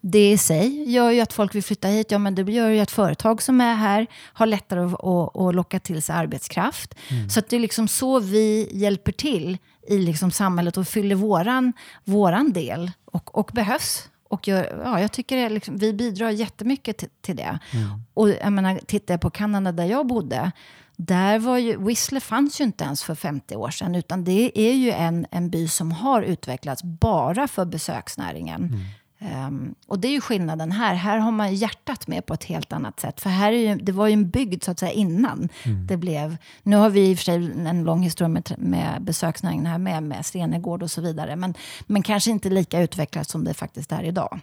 Det 0.00 0.32
i 0.32 0.38
sig 0.38 0.90
gör 0.90 1.10
ju 1.10 1.20
att 1.20 1.32
folk 1.32 1.54
vill 1.54 1.62
flytta 1.62 1.88
hit. 1.88 2.10
Ja, 2.10 2.18
men 2.18 2.34
det 2.34 2.42
gör 2.52 2.68
ju 2.68 2.80
att 2.80 2.90
företag 2.90 3.42
som 3.42 3.60
är 3.60 3.74
här 3.74 4.06
har 4.14 4.46
lättare 4.46 4.80
att, 4.80 5.04
att, 5.04 5.36
att 5.36 5.54
locka 5.54 5.80
till 5.80 6.02
sig 6.02 6.14
arbetskraft. 6.16 6.94
Mm. 7.08 7.30
Så 7.30 7.40
det 7.48 7.56
är 7.56 7.60
liksom 7.60 7.88
så 7.88 8.20
vi 8.20 8.68
hjälper 8.72 9.12
till 9.12 9.58
i 9.88 9.98
liksom 9.98 10.30
samhället 10.30 10.76
och 10.76 10.88
fyller 10.88 11.14
våran, 11.14 11.72
våran 12.04 12.52
del. 12.52 12.90
Och, 13.04 13.38
och 13.38 13.50
behövs. 13.52 14.08
Och 14.28 14.48
gör, 14.48 14.80
ja, 14.84 15.00
jag 15.00 15.12
tycker 15.12 15.50
liksom, 15.50 15.76
vi 15.76 15.92
bidrar 15.92 16.30
jättemycket 16.30 16.98
till, 16.98 17.08
till 17.20 17.36
det. 17.36 17.58
Mm. 17.72 17.88
Och 18.14 18.28
jag 18.28 18.52
menar, 18.52 18.80
tittar 18.86 19.14
jag 19.14 19.20
på 19.20 19.30
Kanada 19.30 19.72
där 19.72 19.84
jag 19.84 20.06
bodde 20.06 20.52
där 21.00 21.38
var 21.38 21.58
ju, 21.58 21.84
Whistler 21.84 22.20
fanns 22.20 22.60
ju 22.60 22.64
inte 22.64 22.84
ens 22.84 23.02
för 23.02 23.14
50 23.14 23.56
år 23.56 23.70
sedan, 23.70 23.94
utan 23.94 24.24
det 24.24 24.58
är 24.58 24.74
ju 24.74 24.90
en, 24.90 25.26
en 25.30 25.50
by 25.50 25.68
som 25.68 25.92
har 25.92 26.22
utvecklats 26.22 26.82
bara 26.82 27.48
för 27.48 27.64
besöksnäringen. 27.64 28.64
Mm. 28.64 28.80
Um, 29.20 29.74
och 29.86 29.98
det 29.98 30.08
är 30.08 30.12
ju 30.12 30.20
skillnaden 30.20 30.72
här. 30.72 30.94
Här 30.94 31.18
har 31.18 31.30
man 31.30 31.54
hjärtat 31.54 32.06
med 32.06 32.26
på 32.26 32.34
ett 32.34 32.44
helt 32.44 32.72
annat 32.72 33.00
sätt. 33.00 33.20
För 33.20 33.30
här 33.30 33.52
är 33.52 33.56
ju, 33.56 33.76
det 33.76 33.92
var 33.92 34.06
ju 34.06 34.12
en 34.12 34.30
bygd 34.30 34.64
så 34.64 34.70
att 34.70 34.78
säga 34.78 34.92
innan 34.92 35.48
mm. 35.62 35.86
det 35.86 35.96
blev... 35.96 36.36
Nu 36.62 36.76
har 36.76 36.90
vi 36.90 37.10
i 37.10 37.14
och 37.14 37.18
för 37.18 37.24
sig 37.24 37.52
en 37.66 37.84
lång 37.84 38.02
historia 38.02 38.28
med, 38.28 38.54
med 38.58 39.02
besöksnäringen 39.02 39.66
här 39.66 39.78
med, 39.78 40.02
med 40.02 40.26
Stenegård 40.26 40.82
och 40.82 40.90
så 40.90 41.00
vidare. 41.00 41.36
Men, 41.36 41.54
men 41.86 42.02
kanske 42.02 42.30
inte 42.30 42.50
lika 42.50 42.80
utvecklat 42.80 43.28
som 43.28 43.44
det 43.44 43.54
faktiskt 43.54 43.92
är 43.92 44.02
idag. 44.02 44.40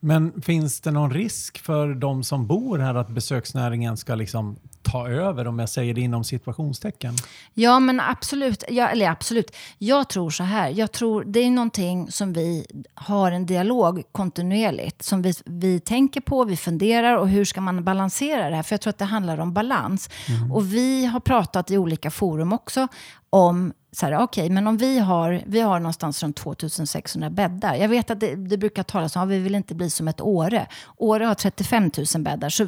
Men 0.00 0.42
finns 0.42 0.80
det 0.80 0.90
någon 0.90 1.10
risk 1.10 1.58
för 1.58 1.94
de 1.94 2.24
som 2.24 2.46
bor 2.46 2.78
här 2.78 2.94
att 2.94 3.08
besöksnäringen 3.08 3.96
ska 3.96 4.14
liksom 4.14 4.56
ta 4.86 5.08
över, 5.08 5.46
om 5.46 5.58
jag 5.58 5.68
säger 5.68 5.94
det 5.94 6.00
inom 6.00 6.24
situationstecken? 6.24 7.14
Ja, 7.54 7.80
men 7.80 8.00
absolut. 8.00 8.64
Ja, 8.68 8.88
eller 8.88 9.10
absolut. 9.10 9.56
Jag 9.78 10.08
tror 10.08 10.30
så 10.30 10.42
här. 10.42 10.68
Jag 10.68 10.92
tror 10.92 11.24
det 11.24 11.40
är 11.40 11.50
någonting 11.50 12.10
som 12.10 12.32
vi 12.32 12.66
har 12.94 13.32
en 13.32 13.46
dialog 13.46 14.02
kontinuerligt. 14.12 15.02
Som 15.02 15.22
vi, 15.22 15.34
vi 15.44 15.80
tänker 15.80 16.20
på, 16.20 16.44
vi 16.44 16.56
funderar 16.56 17.16
och 17.16 17.28
hur 17.28 17.44
ska 17.44 17.60
man 17.60 17.84
balansera 17.84 18.50
det 18.50 18.56
här? 18.56 18.62
För 18.62 18.72
jag 18.72 18.80
tror 18.80 18.90
att 18.90 18.98
det 18.98 19.04
handlar 19.04 19.38
om 19.38 19.52
balans. 19.52 20.10
Mm. 20.28 20.52
Och 20.52 20.74
vi 20.74 21.06
har 21.06 21.20
pratat 21.20 21.70
i 21.70 21.78
olika 21.78 22.10
forum 22.10 22.52
också 22.52 22.88
om 23.30 23.72
så 23.92 24.06
här, 24.06 24.22
okay, 24.22 24.50
men 24.50 24.66
om 24.66 24.76
vi 24.76 24.98
har, 24.98 25.42
vi 25.46 25.60
har 25.60 25.80
någonstans 25.80 26.22
runt 26.22 26.36
2600 26.36 27.30
bäddar. 27.30 27.74
Jag 27.74 27.88
vet 27.88 28.10
att 28.10 28.20
det, 28.20 28.34
det 28.34 28.58
brukar 28.58 28.82
talas 28.82 29.16
om 29.16 29.22
att 29.22 29.28
vi 29.28 29.38
vill 29.38 29.54
inte 29.54 29.74
bli 29.74 29.90
som 29.90 30.08
ett 30.08 30.20
Åre. 30.20 30.66
Åre 30.96 31.24
har 31.24 31.34
35 31.34 31.90
000 32.14 32.22
bäddar. 32.22 32.48
Så 32.48 32.66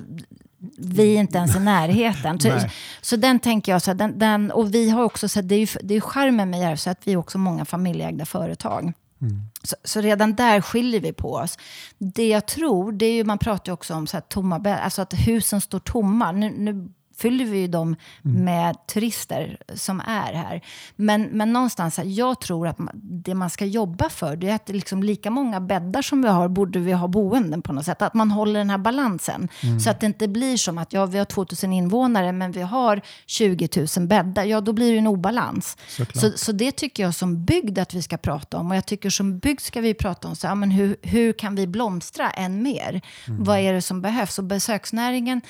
vi 0.78 1.16
är 1.16 1.20
inte 1.20 1.38
ens 1.38 1.56
i 1.56 1.60
närheten. 1.60 2.40
Så, 2.40 2.60
så 3.00 3.16
den 3.16 3.40
tänker 3.40 3.72
jag, 3.72 3.82
så 3.82 3.94
den, 3.94 4.18
den, 4.18 4.50
och 4.50 4.74
vi 4.74 4.90
har 4.90 5.02
också, 5.02 5.28
så 5.28 5.40
det 5.40 5.54
är 5.54 5.58
ju 5.58 5.66
det 5.82 5.94
är 5.94 6.00
charmen 6.00 6.50
med 6.50 6.60
Järvsö 6.60 6.90
att 6.90 7.00
vi 7.04 7.12
är 7.12 7.16
också 7.16 7.38
många 7.38 7.64
familjeägda 7.64 8.24
företag. 8.24 8.92
Mm. 9.20 9.40
Så, 9.62 9.76
så, 9.84 10.00
redan 10.00 10.34
där 10.34 10.60
skiljer 10.60 11.00
vi 11.00 11.12
på 11.12 11.34
oss. 11.34 11.58
Det 11.98 12.28
jag 12.28 12.46
tror, 12.46 12.92
det 12.92 13.06
är 13.06 13.12
ju, 13.12 13.24
man 13.24 13.38
pratar 13.38 13.70
ju 13.70 13.74
också 13.74 13.94
om 13.94 14.06
så 14.06 14.16
här, 14.16 14.22
tomma 14.22 14.74
alltså 14.74 15.02
att 15.02 15.14
husen 15.14 15.60
står 15.60 15.78
tomma. 15.78 16.32
Nu, 16.32 16.50
nu 16.50 16.88
fyller 17.18 17.44
vi 17.44 17.58
ju 17.58 17.66
dem 17.66 17.96
mm. 18.24 18.44
med 18.44 18.86
turister 18.86 19.58
som 19.74 20.00
är 20.00 20.32
här. 20.32 20.64
Men, 20.96 21.22
men 21.22 21.52
någonstans, 21.52 21.98
jag 22.04 22.40
tror 22.40 22.68
att 22.68 22.78
det 22.94 23.34
man 23.34 23.50
ska 23.50 23.64
jobba 23.64 24.08
för, 24.08 24.36
det 24.36 24.48
är 24.48 24.54
att 24.54 24.68
liksom 24.68 25.02
lika 25.02 25.30
många 25.30 25.60
bäddar 25.60 26.02
som 26.02 26.22
vi 26.22 26.28
har, 26.28 26.48
borde 26.48 26.78
vi 26.78 26.92
ha 26.92 27.08
boenden 27.08 27.62
på 27.62 27.72
något 27.72 27.84
sätt. 27.84 28.02
Att 28.02 28.14
man 28.14 28.30
håller 28.30 28.60
den 28.60 28.70
här 28.70 28.78
balansen. 28.78 29.48
Mm. 29.62 29.80
Så 29.80 29.90
att 29.90 30.00
det 30.00 30.06
inte 30.06 30.28
blir 30.28 30.56
som 30.56 30.78
att 30.78 30.92
ja, 30.92 31.06
vi 31.06 31.18
har 31.18 31.24
2000 31.24 31.72
invånare, 31.72 32.32
men 32.32 32.52
vi 32.52 32.62
har 32.62 33.00
20 33.26 33.68
000 33.96 34.06
bäddar. 34.06 34.44
Ja, 34.44 34.60
då 34.60 34.72
blir 34.72 34.92
det 34.92 34.98
en 34.98 35.06
obalans. 35.06 35.76
Så, 36.14 36.32
så 36.36 36.52
det 36.52 36.72
tycker 36.72 37.02
jag 37.02 37.14
som 37.14 37.44
bygd 37.44 37.78
att 37.78 37.94
vi 37.94 38.02
ska 38.02 38.16
prata 38.16 38.56
om. 38.56 38.70
Och 38.70 38.76
jag 38.76 38.86
tycker 38.86 39.10
som 39.10 39.38
bygd 39.38 39.60
ska 39.60 39.80
vi 39.80 39.94
prata 39.94 40.28
om 40.28 40.36
så, 40.36 40.46
ja, 40.46 40.54
men 40.54 40.70
hur, 40.70 40.96
hur 41.02 41.32
kan 41.32 41.54
vi 41.54 41.66
blomstra 41.66 42.30
än 42.30 42.62
mer? 42.62 43.00
Mm. 43.26 43.44
Vad 43.44 43.58
är 43.58 43.72
det 43.72 43.82
som 43.82 44.02
behövs? 44.02 44.38
Och 44.38 44.44
besöksnäringen 44.44 45.40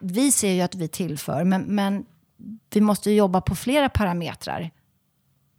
vi 0.00 0.32
ser 0.32 0.52
ju 0.52 0.60
att 0.60 0.74
vi 0.74 0.88
tillför, 0.88 1.44
men, 1.44 1.62
men 1.62 2.04
vi 2.74 2.80
måste 2.80 3.10
jobba 3.10 3.40
på 3.40 3.54
flera 3.54 3.88
parametrar 3.88 4.70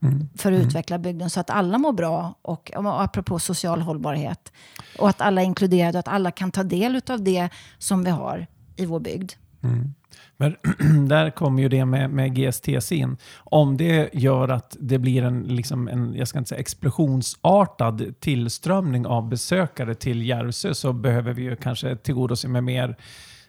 mm. 0.03 0.29
för 0.35 0.51
att 0.51 0.55
mm. 0.55 0.67
utveckla 0.67 0.97
bygden 0.97 1.29
så 1.29 1.39
att 1.39 1.49
alla 1.49 1.77
mår 1.77 1.93
bra. 1.93 2.33
Och, 2.41 2.71
och 2.75 3.01
apropå 3.03 3.39
social 3.39 3.81
hållbarhet. 3.81 4.51
Och 4.99 5.09
att 5.09 5.21
alla 5.21 5.41
är 5.41 5.45
inkluderade 5.45 5.97
och 5.97 5.99
att 5.99 6.07
alla 6.07 6.31
kan 6.31 6.51
ta 6.51 6.63
del 6.63 7.01
av 7.09 7.23
det 7.23 7.49
som 7.77 8.03
vi 8.03 8.09
har 8.09 8.47
i 8.75 8.85
vår 8.85 8.99
bygd. 8.99 9.31
Mm. 9.63 9.93
Men 10.37 10.55
där 11.07 11.29
kommer 11.29 11.61
ju 11.61 11.69
det 11.69 11.85
med, 11.85 12.09
med 12.09 12.35
GSTC 12.35 12.95
in. 12.95 13.17
Om 13.37 13.77
det 13.77 14.09
gör 14.13 14.49
att 14.49 14.77
det 14.79 14.97
blir 14.97 15.23
en, 15.23 15.43
liksom 15.43 15.87
en 15.87 16.13
jag 16.15 16.27
ska 16.27 16.39
inte 16.39 16.49
säga 16.49 16.59
explosionsartad 16.59 18.19
tillströmning 18.19 19.05
av 19.05 19.29
besökare 19.29 19.95
till 19.95 20.27
Järvsö 20.27 20.73
så 20.73 20.93
behöver 20.93 21.33
vi 21.33 21.41
ju 21.41 21.55
kanske 21.55 21.95
tillgodose 21.95 22.47
med 22.47 22.63
mer 22.63 22.97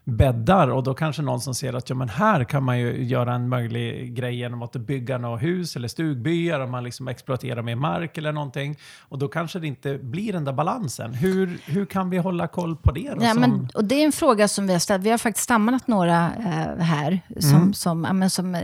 bäddar 0.04 0.68
och 0.68 0.82
då 0.82 0.94
kanske 0.94 1.22
någon 1.22 1.40
som 1.40 1.54
ser 1.54 1.72
att 1.72 1.90
ja, 1.90 1.96
men 1.96 2.08
här 2.08 2.44
kan 2.44 2.62
man 2.62 2.78
ju 2.78 3.04
göra 3.04 3.34
en 3.34 3.48
möjlig 3.48 4.14
grej 4.14 4.34
genom 4.34 4.62
att 4.62 4.72
bygga 4.72 5.18
något 5.18 5.42
hus 5.42 5.76
eller 5.76 5.88
stugbyar 5.88 6.60
och 6.60 6.68
man 6.68 6.84
liksom 6.84 7.08
exploaterar 7.08 7.62
med 7.62 7.78
mark 7.78 8.18
eller 8.18 8.32
någonting. 8.32 8.76
Och 9.00 9.18
då 9.18 9.28
kanske 9.28 9.58
det 9.58 9.66
inte 9.66 9.98
blir 9.98 10.32
den 10.32 10.44
där 10.44 10.52
balansen. 10.52 11.14
Hur, 11.14 11.60
hur 11.64 11.86
kan 11.86 12.10
vi 12.10 12.18
hålla 12.18 12.48
koll 12.48 12.76
på 12.76 12.92
det? 12.92 13.14
Då, 13.14 13.24
ja, 13.24 13.32
som... 13.32 13.40
men, 13.40 13.68
och 13.74 13.84
det 13.84 13.94
är 13.94 14.04
en 14.04 14.12
fråga 14.12 14.48
som 14.48 14.66
vi 14.66 14.72
har 14.72 14.80
ställt. 14.80 15.04
Vi 15.04 15.10
har 15.10 15.18
faktiskt 15.18 15.44
stammanat 15.44 15.86
några 15.86 16.32
eh, 16.36 16.84
här 16.84 17.20
som, 17.38 17.54
mm. 17.54 17.74
som, 17.74 18.04
ja, 18.04 18.12
men, 18.12 18.30
som 18.30 18.54
eh, 18.54 18.62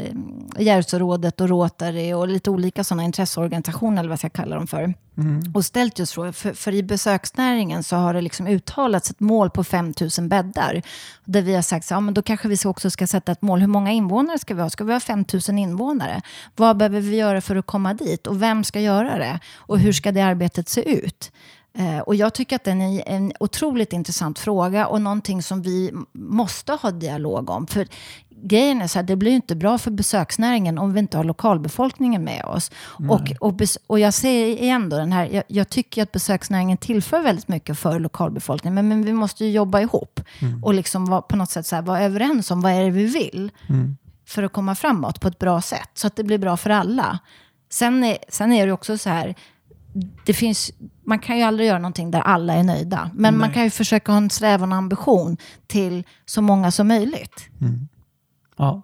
Järvsörådet 0.58 1.40
och 1.40 1.48
Rotary 1.48 2.12
och 2.12 2.28
lite 2.28 2.50
olika 2.50 2.84
sådana 2.84 3.04
intresseorganisationer 3.04 3.98
eller 3.98 4.08
vad 4.08 4.12
jag 4.12 4.18
ska 4.18 4.28
kalla 4.28 4.56
dem 4.56 4.66
för. 4.66 4.94
Mm. 5.18 5.52
Och 5.54 5.64
ställt 5.64 5.98
just 5.98 6.12
frågor. 6.12 6.32
För, 6.32 6.52
för, 6.52 6.74
i 6.74 6.82
besöksnäringen 6.82 7.82
så 7.82 7.96
har 7.96 8.14
det 8.14 8.20
liksom 8.20 8.46
uttalats 8.46 9.10
ett 9.10 9.20
mål 9.20 9.50
på 9.50 9.64
5 9.64 9.94
000 10.18 10.28
bäddar. 10.28 10.82
Där 11.26 11.42
vi 11.42 11.54
har 11.54 11.62
sagt 11.62 11.92
att 11.92 12.04
ja, 12.04 12.10
då 12.10 12.22
kanske 12.22 12.48
vi 12.48 12.56
också 12.64 12.90
ska 12.90 13.06
sätta 13.06 13.32
ett 13.32 13.42
mål. 13.42 13.60
Hur 13.60 13.66
många 13.66 13.92
invånare 13.92 14.38
ska 14.38 14.54
vi 14.54 14.62
ha? 14.62 14.70
Ska 14.70 14.84
vi 14.84 14.92
ha 14.92 15.00
5 15.00 15.24
000 15.48 15.58
invånare? 15.58 16.22
Vad 16.56 16.76
behöver 16.76 17.00
vi 17.00 17.16
göra 17.16 17.40
för 17.40 17.56
att 17.56 17.66
komma 17.66 17.94
dit? 17.94 18.26
Och 18.26 18.42
vem 18.42 18.64
ska 18.64 18.80
göra 18.80 19.18
det? 19.18 19.40
Och 19.56 19.78
hur 19.78 19.92
ska 19.92 20.12
det 20.12 20.20
arbetet 20.20 20.68
se 20.68 20.90
ut? 20.90 21.32
Eh, 21.78 21.98
och 21.98 22.14
jag 22.14 22.34
tycker 22.34 22.56
att 22.56 22.64
det 22.64 22.70
är 22.70 23.02
en 23.06 23.32
otroligt 23.40 23.92
intressant 23.92 24.38
fråga 24.38 24.86
och 24.86 25.02
någonting 25.02 25.42
som 25.42 25.62
vi 25.62 25.92
måste 26.12 26.72
ha 26.72 26.90
dialog 26.90 27.50
om. 27.50 27.66
För 27.66 27.88
grejen 28.42 28.82
är 28.82 28.86
så 28.86 28.98
här, 28.98 29.06
det 29.06 29.16
blir 29.16 29.32
inte 29.32 29.56
bra 29.56 29.78
för 29.78 29.90
besöksnäringen 29.90 30.78
om 30.78 30.92
vi 30.92 31.00
inte 31.00 31.16
har 31.16 31.24
lokalbefolkningen 31.24 32.24
med 32.24 32.44
oss. 32.44 32.70
Och, 33.08 33.32
och, 33.40 33.60
och 33.86 33.98
jag 33.98 34.14
säger 34.14 34.62
igen 34.62 34.88
då, 34.88 34.96
den 34.96 35.12
här, 35.12 35.28
jag, 35.32 35.44
jag, 35.46 35.68
tycker 35.68 36.02
att 36.02 36.12
besöksnäringen 36.12 36.78
tillför 36.78 37.22
väldigt 37.22 37.48
mycket 37.48 37.78
för 37.78 38.00
lokalbefolkningen, 38.00 38.74
men, 38.74 38.88
men 38.88 39.04
vi 39.04 39.12
måste 39.12 39.44
ju 39.44 39.50
jobba 39.50 39.80
ihop 39.80 40.20
mm. 40.38 40.64
och 40.64 40.74
liksom 40.74 41.04
var, 41.04 41.20
på 41.20 41.36
något 41.36 41.50
sätt 41.50 41.66
så 41.66 41.76
här, 41.76 41.82
vara 41.82 42.02
överens 42.02 42.50
om 42.50 42.60
vad 42.60 42.72
är 42.72 42.84
det 42.84 42.90
vi 42.90 43.06
vill 43.06 43.50
mm. 43.68 43.96
för 44.26 44.42
att 44.42 44.52
komma 44.52 44.74
framåt 44.74 45.20
på 45.20 45.28
ett 45.28 45.38
bra 45.38 45.62
sätt, 45.62 45.90
så 45.94 46.06
att 46.06 46.16
det 46.16 46.24
blir 46.24 46.38
bra 46.38 46.56
för 46.56 46.70
alla. 46.70 47.18
Sen 47.70 48.04
är, 48.04 48.16
sen 48.28 48.52
är 48.52 48.66
det 48.66 48.72
också 48.72 48.98
så 48.98 49.10
här, 49.10 49.34
det 50.26 50.34
finns, 50.34 50.72
man 51.04 51.18
kan 51.18 51.38
ju 51.38 51.42
aldrig 51.42 51.68
göra 51.68 51.78
någonting 51.78 52.10
där 52.10 52.20
alla 52.20 52.54
är 52.54 52.62
nöjda. 52.62 53.10
Men 53.14 53.34
Nej. 53.34 53.40
man 53.40 53.52
kan 53.52 53.64
ju 53.64 53.70
försöka 53.70 54.12
ha 54.12 54.16
en 54.16 54.30
strävan 54.30 54.72
och 54.72 54.78
ambition 54.78 55.36
till 55.66 56.04
så 56.26 56.42
många 56.42 56.70
som 56.70 56.88
möjligt. 56.88 57.48
Mm. 57.60 57.88
Ja. 58.56 58.82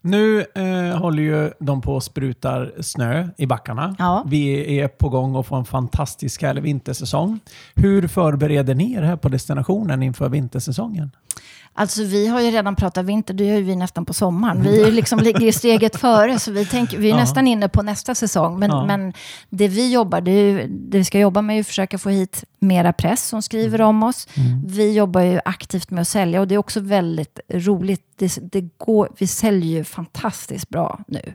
Nu 0.00 0.40
eh, 0.54 0.98
håller 0.98 1.22
ju 1.22 1.50
de 1.60 1.80
på 1.80 1.94
och 1.94 2.02
sprutar 2.02 2.72
snö 2.80 3.28
i 3.36 3.46
backarna. 3.46 3.96
Ja. 3.98 4.24
Vi 4.26 4.78
är 4.78 4.88
på 4.88 5.08
gång 5.08 5.36
att 5.36 5.46
få 5.46 5.56
en 5.56 5.64
fantastisk 5.64 6.42
härlig 6.42 6.62
vintersäsong. 6.62 7.40
Hur 7.74 8.08
förbereder 8.08 8.74
ni 8.74 8.92
er 8.92 9.02
här 9.02 9.16
på 9.16 9.28
destinationen 9.28 10.02
inför 10.02 10.28
vintersäsongen? 10.28 11.10
Alltså 11.74 12.04
vi 12.04 12.26
har 12.28 12.40
ju 12.40 12.50
redan 12.50 12.76
pratat 12.76 13.04
vinter, 13.06 13.34
det 13.34 13.44
gör 13.44 13.56
ju 13.56 13.62
vi 13.62 13.76
nästan 13.76 14.04
på 14.04 14.12
sommaren. 14.12 14.62
Vi 14.62 14.90
liksom 14.90 15.18
ligger 15.18 15.52
steget 15.52 15.96
före, 15.96 16.38
så 16.38 16.52
vi, 16.52 16.66
tänker, 16.66 16.98
vi 16.98 17.06
är 17.06 17.10
Ja. 17.10 17.16
nästan 17.16 17.46
inne 17.48 17.68
på 17.68 17.82
nästa 17.82 18.14
säsong. 18.14 18.58
Men, 18.58 18.70
Ja. 18.70 18.86
men 18.86 19.12
det 19.50 19.68
vi 19.68 19.92
jobbar, 19.92 20.20
det, 20.20 20.30
är 20.30 20.44
ju, 20.52 20.66
det 20.68 20.98
vi 20.98 21.04
ska 21.04 21.18
jobba 21.18 21.42
med 21.42 21.56
är 21.56 21.60
att 21.60 21.66
försöka 21.66 21.98
få 21.98 22.08
hit 22.10 22.44
mera 22.58 22.92
press 22.92 23.28
som 23.28 23.42
skriver 23.42 23.80
om 23.80 24.02
oss. 24.02 24.28
Vi 24.66 24.92
jobbar 24.94 25.20
ju 25.20 25.40
aktivt 25.44 25.90
med 25.90 26.00
att 26.02 26.08
sälja 26.08 26.40
och 26.40 26.48
det 26.48 26.54
är 26.54 26.58
också 26.58 26.80
väldigt 26.80 27.40
roligt. 27.48 28.02
Det, 28.16 28.38
det 28.52 28.68
går, 28.78 29.08
vi 29.18 29.26
säljer 29.26 29.78
ju 29.78 29.84
fantastiskt 29.84 30.68
bra 30.68 31.00
nu. 31.08 31.32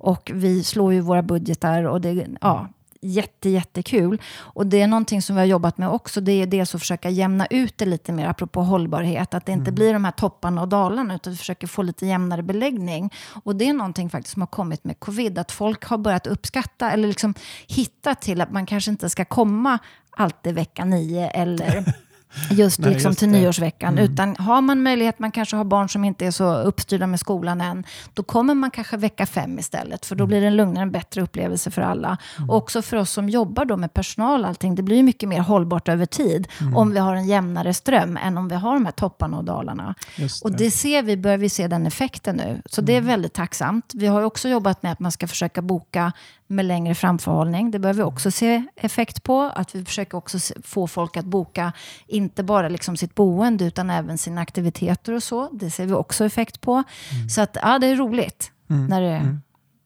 Och 0.00 0.30
vi 0.34 0.64
slår 0.64 0.92
ju 0.92 1.00
våra 1.00 1.22
budgetar 1.22 1.84
och 1.84 2.00
det, 2.00 2.26
ja, 2.40 2.68
jätte, 3.00 3.48
jättekul. 3.48 4.22
Och 4.36 4.66
det 4.66 4.80
är 4.80 4.86
någonting 4.86 5.22
som 5.22 5.36
vi 5.36 5.40
har 5.40 5.46
jobbat 5.46 5.78
med 5.78 5.88
också. 5.88 6.20
Det 6.20 6.32
är 6.32 6.46
dels 6.46 6.74
att 6.74 6.80
försöka 6.80 7.10
jämna 7.10 7.46
ut 7.46 7.78
det 7.78 7.86
lite 7.86 8.12
mer, 8.12 8.26
apropå 8.26 8.62
hållbarhet. 8.62 9.34
Att 9.34 9.46
det 9.46 9.52
inte 9.52 9.72
blir 9.72 9.92
de 9.92 10.04
här 10.04 10.12
topparna 10.12 10.62
och 10.62 10.68
dalarna, 10.68 11.14
utan 11.14 11.32
vi 11.32 11.36
försöker 11.36 11.66
få 11.66 11.82
lite 11.82 12.06
jämnare 12.06 12.42
beläggning. 12.42 13.10
Och 13.44 13.56
det 13.56 13.68
är 13.68 13.72
någonting 13.72 14.10
faktiskt 14.10 14.32
som 14.32 14.42
har 14.42 14.46
kommit 14.46 14.84
med 14.84 15.00
covid. 15.00 15.38
Att 15.38 15.52
folk 15.52 15.84
har 15.84 15.98
börjat 15.98 16.26
uppskatta, 16.26 16.90
eller 16.92 17.08
liksom 17.08 17.34
hitta 17.66 18.14
till 18.14 18.40
att 18.40 18.52
man 18.52 18.66
kanske 18.66 18.90
inte 18.90 19.10
ska 19.10 19.24
komma 19.24 19.78
alltid 20.10 20.54
vecka 20.54 20.84
nio 20.84 21.30
eller 21.30 21.84
just, 22.50 22.78
Nej, 22.78 22.90
liksom 22.90 23.10
just 23.10 23.18
till 23.18 23.32
det. 23.32 23.38
nyårsveckan. 23.38 23.98
Utan 23.98 24.36
har 24.36 24.60
man 24.60 24.82
möjlighet, 24.82 25.18
man 25.18 25.30
kanske 25.30 25.56
har 25.56 25.64
barn 25.64 25.88
som 25.88 26.04
inte 26.04 26.26
är 26.26 26.30
så 26.30 26.54
uppstyrda 26.56 27.06
med 27.06 27.20
skolan 27.20 27.60
än, 27.60 27.84
då 28.14 28.22
kommer 28.22 28.54
man 28.54 28.70
kanske 28.70 28.96
vecka 28.96 29.26
fem 29.26 29.58
istället. 29.58 30.06
För 30.06 30.16
då 30.16 30.26
blir 30.26 30.40
det 30.40 30.46
en 30.46 30.56
lugnare, 30.56 30.82
en 30.82 30.90
bättre 30.90 31.22
upplevelse 31.22 31.70
för 31.70 31.82
alla. 31.82 32.18
Och 32.48 32.56
också 32.56 32.82
för 32.82 32.96
oss 32.96 33.10
som 33.10 33.28
jobbar 33.28 33.64
då 33.64 33.76
med 33.76 33.94
personal 33.94 34.44
allting, 34.44 34.74
det 34.74 34.82
blir 34.82 35.02
mycket 35.02 35.28
mer 35.28 35.40
hållbart 35.40 35.88
över 35.88 36.06
tid 36.06 36.48
om 36.74 36.92
vi 36.92 36.98
har 36.98 37.14
en 37.14 37.26
jämnare 37.26 37.74
ström 37.74 38.16
än 38.16 38.38
om 38.38 38.48
vi 38.48 38.54
har 38.54 38.74
de 38.74 38.84
här 38.84 38.92
topparna 38.92 39.36
och 39.36 39.44
dalarna. 39.44 39.94
Just 40.16 40.44
Och 40.44 40.52
det 40.52 40.70
ser 40.70 41.02
vi, 41.02 41.16
börjar 41.16 41.38
vi 41.38 41.48
se 41.48 41.68
den 41.68 41.86
effekten 41.86 42.36
nu. 42.36 42.62
Så 42.66 42.80
det 42.80 42.96
är 42.96 43.00
väldigt 43.00 43.32
tacksamt. 43.32 43.92
Vi 43.94 44.06
har 44.06 44.22
också 44.22 44.48
jobbat 44.48 44.82
med 44.82 44.92
att 44.92 45.00
man 45.00 45.12
ska 45.12 45.28
försöka 45.28 45.62
boka 45.62 46.12
med 46.50 46.64
längre 46.64 46.94
framförhållning. 46.94 47.70
Det 47.70 47.78
behöver 47.78 48.02
vi 48.02 48.08
också 48.08 48.30
se 48.30 48.64
effekt 48.76 49.22
på. 49.22 49.40
Att 49.42 49.74
vi 49.74 49.84
försöker 49.84 50.18
också 50.18 50.38
få 50.62 50.86
folk 50.86 51.16
att 51.16 51.24
boka 51.24 51.72
inte 52.06 52.42
bara 52.42 52.68
liksom 52.68 52.96
sitt 52.96 53.14
boende 53.14 53.64
utan 53.64 53.90
även 53.90 54.18
sina 54.18 54.40
aktiviteter 54.40 55.12
och 55.12 55.22
så. 55.22 55.48
Det 55.52 55.70
ser 55.70 55.86
vi 55.86 55.92
också 55.92 56.24
effekt 56.24 56.60
på. 56.60 56.82
Så 57.30 57.40
att, 57.40 57.56
ja, 57.62 57.78
det 57.78 57.86
är 57.86 57.96
roligt. 57.96 58.52
När, 58.66 59.00
det, 59.00 59.38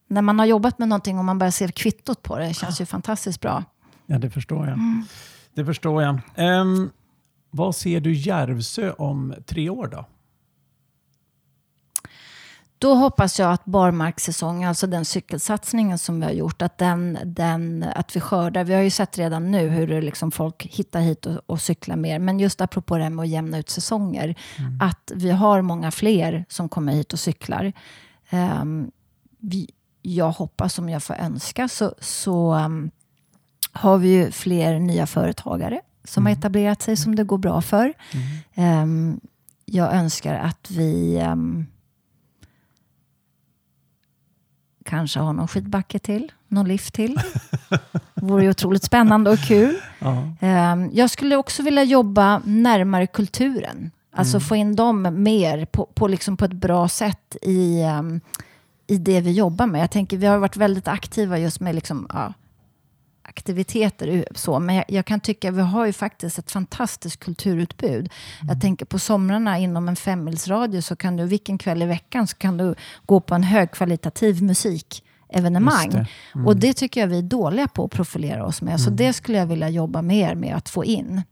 när 0.09 0.23
man 0.23 0.39
har 0.39 0.47
jobbat 0.47 0.79
med 0.79 0.89
någonting 0.89 1.19
och 1.19 1.25
man 1.25 1.39
börjar 1.39 1.51
se 1.51 1.69
kvittot 1.69 2.23
på 2.23 2.39
det. 2.39 2.47
Det 2.47 2.55
känns 2.55 2.81
ju 2.81 2.87
fantastiskt 2.87 3.41
bra. 3.41 3.65
Ja, 4.07 4.19
det 4.19 4.31
förstår 4.31 4.69
jag. 4.69 4.79
Det 5.55 5.65
förstår 5.65 6.03
jag. 6.03 6.21
Ehm, 6.35 6.91
vad 7.51 7.77
ser 7.77 8.01
du 8.01 8.13
Järvsö 8.15 8.93
om 8.93 9.35
tre 9.47 9.71
år 9.71 9.87
då? 9.87 10.07
Då 12.85 12.95
hoppas 12.95 13.39
jag 13.39 13.53
att 13.53 13.65
barmarkssäsongen, 13.65 14.69
alltså 14.69 14.87
den 14.87 15.05
cykelsatsningen 15.05 15.99
som 15.99 16.21
vi 16.21 16.27
har 16.27 16.33
gjort, 16.33 16.63
att, 16.63 16.79
den, 16.79 17.19
den, 17.25 17.85
att 17.95 18.17
vi 18.17 18.21
skördar. 18.21 18.65
Vi 18.65 18.75
har 18.75 18.83
ju 18.83 18.91
sett 18.91 19.19
redan 19.19 19.51
nu 19.51 19.69
hur 19.69 19.87
det 19.87 20.01
liksom 20.01 20.31
folk 20.31 20.67
hittar 20.67 21.01
hit 21.01 21.27
och, 21.27 21.41
och 21.47 21.61
cyklar 21.61 21.97
mer. 21.97 22.19
Men 22.19 22.39
just 22.41 22.61
apropå 22.61 22.97
det 22.97 23.03
här 23.03 23.11
med 23.11 23.23
att 23.23 23.29
jämna 23.29 23.59
ut 23.59 23.71
säsonger, 23.71 24.35
att 24.81 25.13
vi 25.15 25.31
har 25.31 25.63
många 25.63 25.91
fler 25.91 26.45
som 26.49 26.69
kommer 26.69 26.93
hit 26.93 27.13
och 27.13 27.19
cyklar. 27.19 27.73
Ehm, 28.31 28.91
vi, 29.39 29.71
jag 30.03 30.31
hoppas, 30.31 30.79
om 30.79 30.89
jag 30.89 31.03
får 31.03 31.15
önska, 31.15 31.69
så, 31.69 31.95
så 32.01 32.53
ehm, 32.53 32.91
har 33.73 33.99
vi 33.99 34.09
ju 34.09 34.31
fler 34.31 34.79
nya 34.79 35.07
företagare 35.07 35.81
som 36.05 36.27
har 36.27 36.33
etablerat 36.33 36.83
sig 36.83 36.97
som 36.97 37.17
det 37.17 37.25
går 37.25 37.39
bra 37.39 37.63
för. 37.63 37.93
Ehm, 38.55 39.21
jag 39.65 39.95
önskar 39.95 40.35
att 40.35 40.71
vi 40.71 41.17
ehm, 41.19 41.67
kanske 44.85 45.21
har 45.21 45.33
någon 45.33 45.49
skidbacke 45.49 45.99
till, 45.99 46.33
någon 46.49 46.69
lift 46.69 46.95
till. 46.95 47.21
vore 48.15 48.45
ju 48.45 48.51
otroligt 48.51 48.85
spännande 48.85 49.31
och 49.31 49.39
kul. 49.39 49.77
Ehm, 50.41 50.91
jag 50.93 51.11
skulle 51.11 51.37
också 51.37 51.63
vilja 51.63 51.83
jobba 51.83 52.43
närmare 52.45 53.07
kulturen. 53.07 53.91
Alltså 54.17 54.41
få 54.41 54.57
in 54.57 54.77
dem 54.77 55.23
mer 55.23 55.65
på, 55.65 55.87
på, 55.95 56.09
liksom 56.09 56.37
på 56.37 56.45
ett 56.45 56.53
bra 56.53 56.89
sätt 56.89 57.37
i, 57.43 57.83
ehm, 57.83 58.21
i 58.87 58.97
det 58.99 59.21
vi 59.21 59.33
jobbar 59.33 59.67
med. 59.67 59.83
Jag 59.83 59.91
tänker, 59.91 60.17
vi 60.17 60.27
har 60.27 60.39
varit 60.39 60.57
väldigt 60.57 60.89
aktiva 60.89 61.39
just 61.39 61.61
med 61.61 61.75
liksom, 61.75 62.07
ja, 62.13 62.33
aktiviteter. 63.37 64.25
Så, 64.35 64.59
men 64.59 64.75
jag, 64.75 64.85
jag 64.89 65.07
kan 65.07 65.21
tycka 65.21 65.51
vi 65.51 65.63
har 65.63 65.87
ju 65.87 65.93
faktiskt 65.93 66.39
ett 66.39 66.51
fantastiskt 66.51 67.21
kulturutbud. 67.21 68.13
Jag 68.49 68.61
tänker 68.61 68.87
på 68.87 68.99
somrarna 68.99 69.59
inom 69.59 69.89
en 69.89 69.97
femmilsradie 69.97 70.83
så 70.83 70.97
kan 70.97 71.17
du 71.17 71.25
vilken 71.25 71.59
kväll 71.59 71.83
i 71.83 71.87
veckan 71.87 72.27
så 72.27 72.37
kan 72.37 72.57
du 72.57 72.75
gå 73.07 73.21
på 73.21 73.35
en 73.35 73.43
högkvalitativ 73.43 74.43
musikevenemang. 74.43 75.85
Just 75.85 75.97
det. 76.35 76.41
Och 76.47 76.57
det 76.57 76.73
tycker 76.73 77.01
jag 77.01 77.09
vi 77.09 77.19
är 77.19 77.23
dåliga 77.23 77.69
på 77.69 77.85
att 77.85 77.91
profilera 77.91 78.47
oss 78.47 78.63
med. 78.63 78.81
Så 78.81 78.91
det 78.91 79.13
skulle 79.13 79.39
jag 79.39 79.47
vilja 79.47 79.69
jobba 79.69 80.03
mer 80.03 80.35
med 80.35 80.57
att 80.57 80.69
få 80.69 80.85
in. 80.85 81.23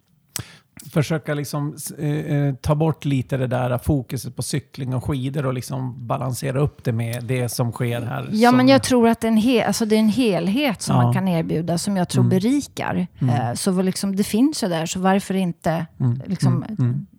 Försöka 0.90 1.34
liksom, 1.34 1.76
eh, 1.98 2.10
eh, 2.10 2.54
ta 2.54 2.74
bort 2.74 3.04
lite 3.04 3.36
det 3.36 3.46
där 3.46 3.78
fokuset 3.78 4.36
på 4.36 4.42
cykling 4.42 4.94
och 4.94 5.04
skidor 5.04 5.46
och 5.46 5.54
liksom 5.54 6.06
balansera 6.06 6.60
upp 6.60 6.84
det 6.84 6.92
med 6.92 7.24
det 7.24 7.48
som 7.48 7.72
sker 7.72 8.00
här. 8.00 8.28
Ja, 8.32 8.48
som, 8.50 8.56
men 8.56 8.68
jag 8.68 8.82
tror 8.82 9.08
att 9.08 9.20
det 9.20 9.26
är 9.26 9.32
en, 9.32 9.36
hel, 9.36 9.66
alltså 9.66 9.84
det 9.86 9.96
är 9.96 10.00
en 10.00 10.08
helhet 10.08 10.82
som 10.82 10.96
Ja. 10.96 11.02
man 11.02 11.14
kan 11.14 11.28
erbjuda 11.28 11.78
som 11.78 11.96
jag 11.96 12.08
tror 12.08 12.24
berikar. 12.24 13.06
Eh, 13.20 13.54
så 13.54 13.70
väl 13.70 13.86
liksom, 13.86 14.16
det 14.16 14.24
finns 14.24 14.64
ju 14.64 14.68
där, 14.68 14.86
så 14.86 15.00
varför 15.00 15.34
inte 15.34 15.86
liksom, 16.26 16.64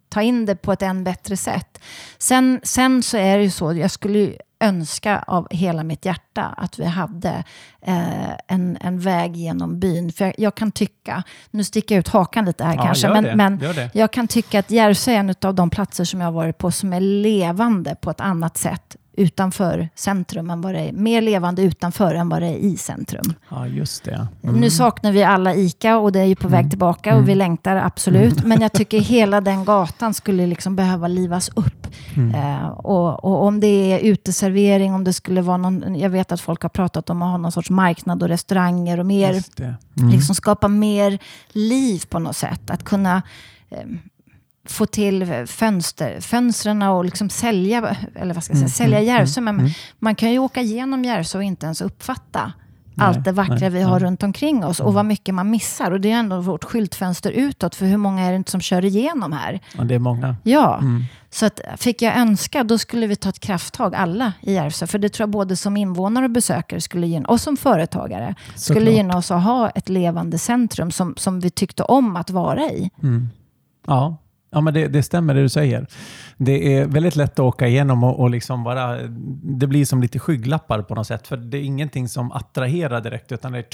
ta 0.09 0.21
in 0.21 0.45
det 0.45 0.55
på 0.55 0.71
ett 0.73 0.81
än 0.81 1.03
bättre 1.03 1.37
sätt? 1.37 1.79
Sen, 2.17 2.59
sen 2.63 3.03
så 3.03 3.17
är 3.17 3.37
det 3.37 3.43
ju 3.43 3.49
så, 3.51 3.73
jag 3.73 3.91
skulle 3.91 4.19
ju 4.19 4.35
önska 4.63 5.23
av 5.27 5.47
hela 5.51 5.83
mitt 5.83 6.05
hjärta 6.05 6.43
att 6.57 6.79
vi 6.79 6.85
hade 6.85 7.43
eh, 7.81 8.31
en, 8.47 8.77
en 8.81 8.99
väg 8.99 9.35
genom 9.35 9.79
byn. 9.79 10.11
För 10.11 10.25
jag, 10.25 10.33
jag 10.37 10.55
kan 10.55 10.71
tycka, 10.71 11.23
nu 11.51 11.63
sticker 11.63 11.95
jag 11.95 11.99
ut 11.99 12.07
hakan 12.07 12.45
lite 12.45 12.63
här 12.63 12.75
Ja, 12.75 12.83
kanske, 12.83 13.09
men, 13.09 13.37
men 13.37 13.61
jag 13.93 14.11
kan 14.13 14.27
tycka 14.27 14.59
att 14.59 14.71
Järvsö 14.71 15.11
är 15.11 15.15
en 15.15 15.35
av 15.41 15.55
de 15.55 15.69
platser 15.69 16.03
som 16.03 16.21
jag 16.21 16.27
har 16.27 16.31
varit 16.31 16.57
på 16.57 16.71
som 16.71 16.93
är 16.93 16.99
levande 16.99 17.95
på 17.95 18.09
ett 18.09 18.21
annat 18.21 18.57
sätt 18.57 18.95
utanför 19.13 19.89
centrum 19.95 20.49
än 20.49 20.61
vad 20.61 20.73
det 20.73 20.79
är. 20.79 20.91
Mer 20.91 21.21
levande 21.21 21.61
utanför 21.61 22.15
än 22.15 22.29
vad 22.29 22.41
det 22.41 22.47
är 22.47 22.57
i 22.57 22.77
centrum. 22.77 23.33
Ja, 23.49 23.67
just 23.67 24.03
det. 24.03 24.27
Nu 24.41 24.69
saknar 24.69 25.11
vi 25.11 25.23
alla 25.23 25.55
ICA 25.55 25.97
och 25.97 26.11
det 26.11 26.19
är 26.19 26.25
ju 26.25 26.35
på 26.35 26.47
väg 26.47 26.69
tillbaka 26.69 27.15
och 27.15 27.29
vi 27.29 27.35
längtar 27.35 27.75
absolut. 27.75 28.43
Men 28.43 28.61
jag 28.61 28.71
tycker 28.73 28.99
hela 28.99 29.41
den 29.41 29.65
gatan 29.65 30.13
skulle 30.13 30.47
liksom 30.47 30.75
behöva 30.75 31.07
livas 31.07 31.49
upp. 31.49 31.87
Eh, 32.35 32.67
och, 32.67 33.25
och 33.25 33.43
om 33.43 33.59
det 33.59 33.67
är 33.67 33.99
uteservering, 33.99 34.93
om 34.93 35.03
det 35.03 35.13
skulle 35.13 35.41
vara 35.41 35.57
någon... 35.57 35.99
Jag 35.99 36.09
vet 36.09 36.31
att 36.31 36.41
folk 36.41 36.61
har 36.61 36.69
pratat 36.69 37.09
om 37.09 37.21
att 37.21 37.29
ha 37.29 37.37
någon 37.37 37.51
sorts 37.51 37.69
marknad 37.69 38.23
och 38.23 38.29
restauranger 38.29 38.99
och 38.99 39.05
mer 39.05 39.43
liksom 40.11 40.35
skapa 40.35 40.67
mer 40.67 41.19
liv 41.51 42.03
på 42.09 42.19
något 42.19 42.35
sätt. 42.35 42.69
Att 42.69 42.83
kunna 42.83 43.21
eh, 43.69 43.87
få 44.65 44.85
till 44.85 45.45
fönster, 45.47 46.21
fönstren 46.21 46.81
och 46.81 47.05
liksom 47.05 47.29
sälja, 47.29 47.95
eller 48.15 48.33
vad 48.33 48.43
ska 48.43 48.53
jag 48.53 48.59
säga, 48.59 48.69
sälja 48.69 49.01
Järvsö. 49.01 49.41
Men 49.41 49.69
man 49.99 50.15
kan 50.15 50.31
ju 50.31 50.39
åka 50.39 50.61
igenom 50.61 51.05
Järvsö 51.05 51.37
och 51.37 51.43
inte 51.43 51.65
ens 51.65 51.81
uppfatta 51.81 52.53
allt 52.97 53.23
det 53.23 53.31
vackra 53.31 53.55
nej, 53.55 53.69
vi 53.69 53.81
har 53.81 53.99
runt 53.99 54.23
omkring 54.23 54.65
oss 54.65 54.79
och 54.79 54.93
vad 54.93 55.05
mycket 55.05 55.35
man 55.35 55.49
missar. 55.49 55.91
Och 55.91 56.01
det 56.01 56.11
är 56.11 56.15
ändå 56.15 56.39
vårt 56.41 56.63
skyltfönster 56.63 57.31
utåt, 57.31 57.75
för 57.75 57.85
hur 57.85 57.97
många 57.97 58.23
är 58.23 58.31
det 58.31 58.35
inte 58.35 58.51
som 58.51 58.61
kör 58.61 58.85
igenom 58.85 59.31
här? 59.31 59.59
Ja, 59.77 59.83
det 59.83 59.95
är 59.95 59.99
många. 59.99 60.35
Ja, 60.43 60.81
så 61.29 61.45
att 61.45 61.61
fick 61.77 62.01
jag 62.01 62.17
önska, 62.17 62.63
då 62.63 62.77
skulle 62.77 63.07
vi 63.07 63.15
ta 63.15 63.29
ett 63.29 63.39
krafttag 63.39 63.95
alla 63.95 64.33
i 64.41 64.53
Järvsö. 64.53 64.87
För 64.87 64.99
det 64.99 65.09
tror 65.09 65.23
jag 65.23 65.29
både 65.29 65.55
som 65.55 65.77
invånare 65.77 66.25
och 66.25 66.31
besökare 66.31 66.81
skulle 66.81 67.07
gynna, 67.07 67.27
och 67.27 67.41
som 67.41 67.57
företagare, 67.57 68.35
skulle 68.55 68.79
Såklart. 68.79 68.95
gynna 68.95 69.17
oss 69.17 69.31
att 69.31 69.43
ha 69.43 69.69
ett 69.69 69.89
levande 69.89 70.37
centrum 70.39 70.91
som, 70.91 71.13
som 71.17 71.39
vi 71.39 71.49
tyckte 71.49 71.83
om 71.83 72.15
att 72.15 72.29
vara 72.29 72.61
i. 72.61 72.89
Ja, 73.87 74.17
ja 74.53 74.61
men 74.61 74.73
det, 74.73 74.87
det 74.87 75.03
stämmer 75.03 75.33
det 75.33 75.41
du 75.41 75.49
säger. 75.49 75.87
Det 76.37 76.77
är 76.77 76.85
väldigt 76.85 77.15
lätt 77.15 77.31
att 77.33 77.39
åka 77.39 77.67
igenom 77.67 78.03
och, 78.03 78.19
och 78.19 78.29
liksom 78.29 78.63
bara, 78.63 78.97
det 79.43 79.67
blir 79.67 79.85
som 79.85 80.01
lite 80.01 80.19
skygglappar 80.19 80.81
på 80.81 80.95
något 80.95 81.07
sätt. 81.07 81.27
För 81.27 81.37
det 81.37 81.57
är 81.57 81.61
ingenting 81.61 82.07
som 82.09 82.31
attraherar 82.31 83.01
direkt 83.01 83.31
utan 83.31 83.51
det 83.51 83.57
är 83.59 83.65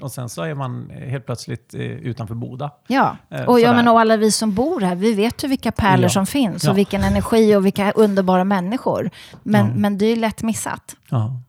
och 0.00 0.12
sen 0.12 0.28
så 0.28 0.42
är 0.42 0.54
man 0.54 0.90
helt 1.06 1.26
plötsligt 1.26 1.74
eh, 1.74 1.80
utanför 1.80 2.34
Boda. 2.34 2.70
Ja, 2.86 3.16
Eh, 3.30 3.44
och, 3.44 3.58
sådär. 3.58 3.74
menar, 3.74 3.92
och 3.92 4.00
alla 4.00 4.16
vi 4.16 4.30
som 4.30 4.54
bor 4.54 4.80
här, 4.80 4.94
vi 4.94 5.14
vet 5.14 5.44
ju 5.44 5.48
vilka 5.48 5.72
pärlor 5.72 6.02
Ja. 6.04 6.08
som 6.08 6.26
finns 6.26 6.64
Ja. 6.64 6.70
och 6.70 6.78
vilken 6.78 7.02
energi 7.04 7.54
och 7.56 7.66
vilka 7.66 7.90
underbara 7.92 8.44
människor. 8.44 9.10
Men, 9.42 9.66
men 9.80 9.98
det 9.98 10.06
är 10.06 10.10
ju 10.10 10.16
lätt 10.16 10.42
missat. 10.42 10.96
Ja. 11.10 11.40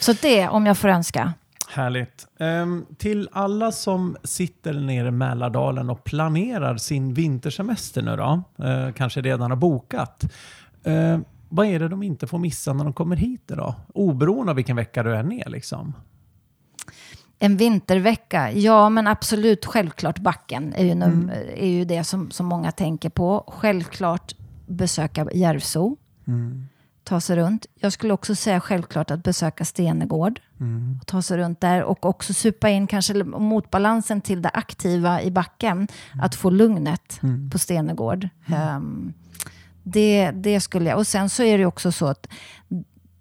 Så 0.00 0.12
det, 0.22 0.48
om 0.48 0.66
jag 0.66 0.78
får 0.78 0.88
önska. 0.88 1.32
Härligt. 1.72 2.26
Ehm, 2.38 2.86
till 2.98 3.28
alla 3.32 3.72
som 3.72 4.16
sitter 4.24 4.74
nere 4.74 5.08
i 5.08 5.10
Mälardalen 5.10 5.90
och 5.90 6.04
planerar 6.04 6.76
sin 6.76 7.14
vintersemester 7.14 8.02
nu 8.02 8.16
då, 8.16 8.42
eh, 8.66 8.92
kanske 8.92 9.20
redan 9.20 9.50
har 9.50 9.56
bokat. 9.56 10.24
Eh, 10.84 11.18
vad 11.48 11.66
är 11.66 11.80
det 11.80 11.88
de 11.88 12.02
inte 12.02 12.26
får 12.26 12.38
missa 12.38 12.72
när 12.72 12.84
de 12.84 12.92
kommer 12.92 13.16
hit 13.16 13.42
då? 13.46 13.74
Oberoende 13.94 14.50
av 14.50 14.56
vilken 14.56 14.76
vecka 14.76 15.02
du 15.02 15.16
är 15.16 15.22
ner 15.22 15.48
liksom. 15.48 15.94
En 17.38 17.56
vintervecka, 17.56 18.52
ja 18.52 18.88
men 18.88 19.06
absolut 19.06 19.66
självklart 19.66 20.18
backen 20.18 20.72
är 20.76 20.84
ju, 20.84 20.90
mm. 20.90 21.30
är 21.56 21.68
ju 21.68 21.84
det 21.84 22.04
som, 22.04 22.30
som 22.30 22.46
många 22.46 22.72
tänker 22.72 23.10
på. 23.10 23.44
Självklart 23.46 24.34
besöka 24.66 25.26
Järvso. 25.32 25.96
Mm. 26.26 26.68
Ta 27.10 27.20
sig 27.20 27.36
runt. 27.36 27.66
Jag 27.74 27.92
skulle 27.92 28.12
också 28.12 28.34
säga 28.34 28.60
självklart 28.60 29.10
att 29.10 29.24
besöka 29.24 29.64
Stenegård. 29.64 30.40
Mm. 30.60 30.98
Och 31.00 31.06
ta 31.06 31.22
sig 31.22 31.38
runt 31.38 31.60
där 31.60 31.82
och 31.82 32.06
också 32.06 32.34
supa 32.34 32.68
in 32.68 32.86
kanske 32.86 33.24
motbalansen 33.24 34.20
till 34.20 34.42
det 34.42 34.48
aktiva 34.48 35.22
i 35.22 35.30
backen. 35.30 35.76
Mm. 35.76 35.88
Att 36.24 36.34
få 36.34 36.50
lugnet 36.50 37.22
mm. 37.22 37.50
på 37.50 37.58
Stenegård. 37.58 38.28
Um, 38.76 39.12
det, 39.82 40.30
det 40.30 40.60
skulle 40.60 40.90
jag. 40.90 40.98
Och 40.98 41.06
sen 41.06 41.30
så 41.30 41.42
är 41.42 41.58
det 41.58 41.66
också 41.66 41.92
så 41.92 42.06
att 42.06 42.28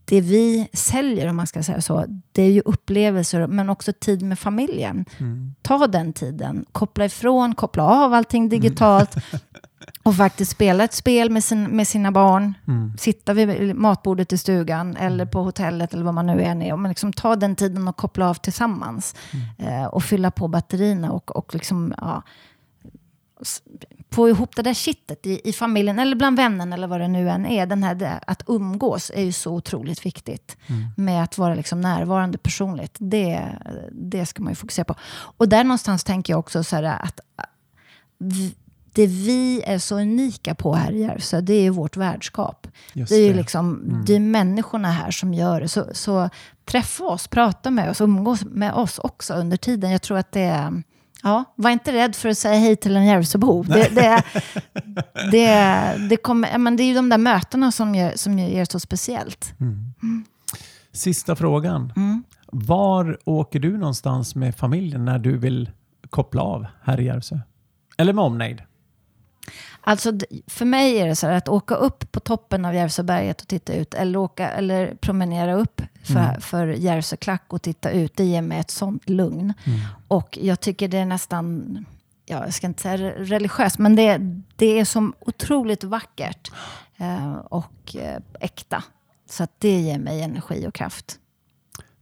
det 0.05 0.21
vi 0.21 0.69
säljer, 0.73 1.29
om 1.29 1.35
man 1.35 1.47
ska 1.47 1.63
säga 1.63 1.81
så, 1.81 2.05
det 2.31 2.43
är 2.43 2.51
ju 2.51 2.61
upplevelser 2.65 3.47
men 3.47 3.69
också 3.69 3.93
tid 3.93 4.21
med 4.21 4.39
familjen. 4.39 5.05
Mm. 5.17 5.55
Ta 5.61 5.87
den 5.87 6.13
tiden, 6.13 6.65
koppla 6.71 7.05
ifrån, 7.05 7.55
koppla 7.55 7.83
av 7.83 8.13
allting 8.13 8.49
digitalt 8.49 9.15
mm. 9.15 9.41
och 10.03 10.15
faktiskt 10.15 10.51
spela 10.51 10.83
ett 10.83 10.93
spel 10.93 11.29
med, 11.29 11.43
sin, 11.43 11.63
med 11.63 11.87
sina 11.87 12.11
barn. 12.11 12.53
Mm. 12.67 12.97
Sitta 12.97 13.33
vid 13.33 13.75
matbordet 13.75 14.33
i 14.33 14.37
stugan 14.37 14.97
eller 14.97 15.25
på 15.25 15.43
hotellet 15.43 15.93
eller 15.93 16.03
vad 16.03 16.13
man 16.13 16.27
nu 16.27 16.41
är. 16.41 16.75
Men 16.75 16.89
liksom 16.89 17.13
ta 17.13 17.35
den 17.35 17.55
tiden 17.55 17.87
och 17.87 17.97
koppla 17.97 18.29
av 18.29 18.33
tillsammans. 18.33 19.15
Mm. 19.31 19.73
Eh, 19.73 19.85
och 19.85 20.03
fylla 20.03 20.31
på 20.31 20.47
batterierna 20.47 21.11
och, 21.11 21.35
och 21.35 21.53
liksom, 21.53 21.93
ja, 21.97 22.23
få 24.11 24.29
ihop 24.29 24.55
det 24.55 24.61
där 24.61 24.73
kittet 24.73 25.25
i, 25.25 25.49
i, 25.49 25.53
familjen 25.53 25.99
eller 25.99 26.15
bland 26.15 26.37
vännerna 26.37 26.75
eller 26.75 26.87
vad 26.87 26.99
det 27.01 27.07
nu 27.07 27.29
än 27.29 27.45
är. 27.45 27.65
Den 27.65 27.83
här, 27.83 28.19
att 28.27 28.43
umgås 28.47 29.11
är 29.15 29.23
ju 29.23 29.31
så 29.31 29.53
otroligt 29.53 30.05
viktigt. 30.05 30.57
Mm. 30.67 30.87
Med 30.97 31.23
att 31.23 31.37
vara 31.37 31.55
liksom 31.55 31.81
närvarande 31.81 32.37
personligt. 32.37 32.95
Det, 32.99 33.57
det 33.91 34.25
ska 34.25 34.43
man 34.43 34.51
ju 34.51 34.55
fokusera 34.55 34.85
på. 34.85 34.95
Och 35.37 35.49
där 35.49 35.63
någonstans 35.63 36.03
tänker 36.03 36.33
jag 36.33 36.39
också 36.39 36.63
så 36.63 36.75
här 36.75 36.83
att 36.83 37.19
vi, 38.17 38.55
det 38.93 39.07
vi 39.07 39.61
är 39.65 39.77
så 39.77 39.99
unika 39.99 40.55
på 40.55 40.75
här 40.75 40.91
i 40.91 41.01
Järvsö, 41.01 41.41
det 41.41 41.53
är 41.53 41.71
vårt 41.71 41.97
värdskap. 41.97 42.67
Just 42.93 43.09
det 43.09 43.15
är 43.15 43.33
liksom, 43.33 43.75
mm. 43.75 44.05
det 44.05 44.15
är 44.15 44.19
människorna 44.19 44.91
här 44.91 45.11
som 45.11 45.33
gör 45.33 45.61
det. 45.61 45.67
Så, 45.67 45.85
så 45.91 46.29
träffa 46.65 47.03
oss, 47.03 47.27
prata 47.27 47.71
med 47.71 47.89
oss, 47.89 48.01
umgås 48.01 48.45
med 48.45 48.73
oss 48.73 48.99
också 48.99 49.33
under 49.33 49.57
tiden. 49.57 49.91
Jag 49.91 50.01
tror 50.01 50.17
att 50.17 50.31
det 50.31 50.41
är 50.41 50.83
Ja, 51.23 51.43
var 51.55 51.69
inte 51.69 51.93
rädd 51.93 52.15
för 52.15 52.29
att 52.29 52.37
säga 52.37 52.59
hej 52.59 52.75
till 52.75 52.95
en 52.95 53.05
Järvsöbo. 53.05 53.63
Det, 53.63 53.95
det, 53.95 54.23
det, 55.31 56.07
det, 56.09 56.17
kommer, 56.17 56.57
men 56.57 56.75
det 56.75 56.83
är 56.83 56.85
ju 56.85 56.93
de 56.93 57.09
där 57.09 57.17
mötena 57.17 57.71
som 57.71 57.95
gör, 57.95 58.11
som 58.15 58.39
gör 58.39 58.65
så 58.65 58.79
speciellt. 58.79 59.53
Mm. 59.59 59.93
Mm. 60.03 60.25
Sista 60.91 61.35
frågan. 61.35 61.93
Mm. 61.95 62.23
Var 62.51 63.17
åker 63.25 63.59
du 63.59 63.77
någonstans 63.77 64.35
med 64.35 64.55
familjen 64.55 65.05
när 65.05 65.19
du 65.19 65.37
vill 65.37 65.71
koppla 66.09 66.41
av 66.41 66.65
här 66.83 66.99
i 66.99 67.05
Järvsö? 67.05 67.39
Eller 67.97 68.13
med 68.13 68.23
omnejd? 68.23 68.61
Alltså, 69.89 70.13
för 70.47 70.65
mig 70.65 70.99
är 70.99 71.07
det 71.07 71.15
så 71.15 71.27
här 71.27 71.33
att 71.33 71.47
åka 71.47 71.75
upp 71.75 72.11
på 72.11 72.19
toppen 72.19 72.65
av 72.65 72.75
Järvsöberget 72.75 73.41
och 73.41 73.47
titta 73.47 73.73
ut, 73.73 73.93
eller, 73.93 74.19
åka, 74.19 74.49
eller 74.49 74.95
promenera 74.95 75.53
upp 75.53 75.81
för, 76.03 76.19
mm. 76.19 76.41
för 76.41 76.67
Järvsöklack 76.67 77.43
och 77.47 77.61
titta 77.61 77.91
ut, 77.91 78.17
det 78.17 78.23
ger 78.23 78.41
mig 78.41 78.59
ett 78.59 78.71
sånt 78.71 79.09
lugn. 79.09 79.53
Mm. 79.63 79.79
Och 80.07 80.37
jag 80.41 80.59
tycker 80.59 80.87
det 80.87 80.97
är 80.97 81.05
nästan, 81.05 81.75
ja, 82.25 82.45
jag 82.45 82.53
ska 82.53 82.67
inte 82.67 82.81
säga 82.81 83.11
religiöst, 83.17 83.77
men 83.77 83.95
det, 83.95 84.17
det 84.55 84.79
är 84.79 84.85
som 84.85 85.13
otroligt 85.19 85.83
vackert 85.83 86.51
eh, 86.97 87.33
och 87.33 87.95
eh, 87.95 88.21
äkta. 88.39 88.83
Så 89.29 89.43
att 89.43 89.51
det 89.59 89.79
ger 89.79 89.99
mig 89.99 90.21
energi 90.21 90.67
och 90.67 90.73
kraft. 90.73 91.19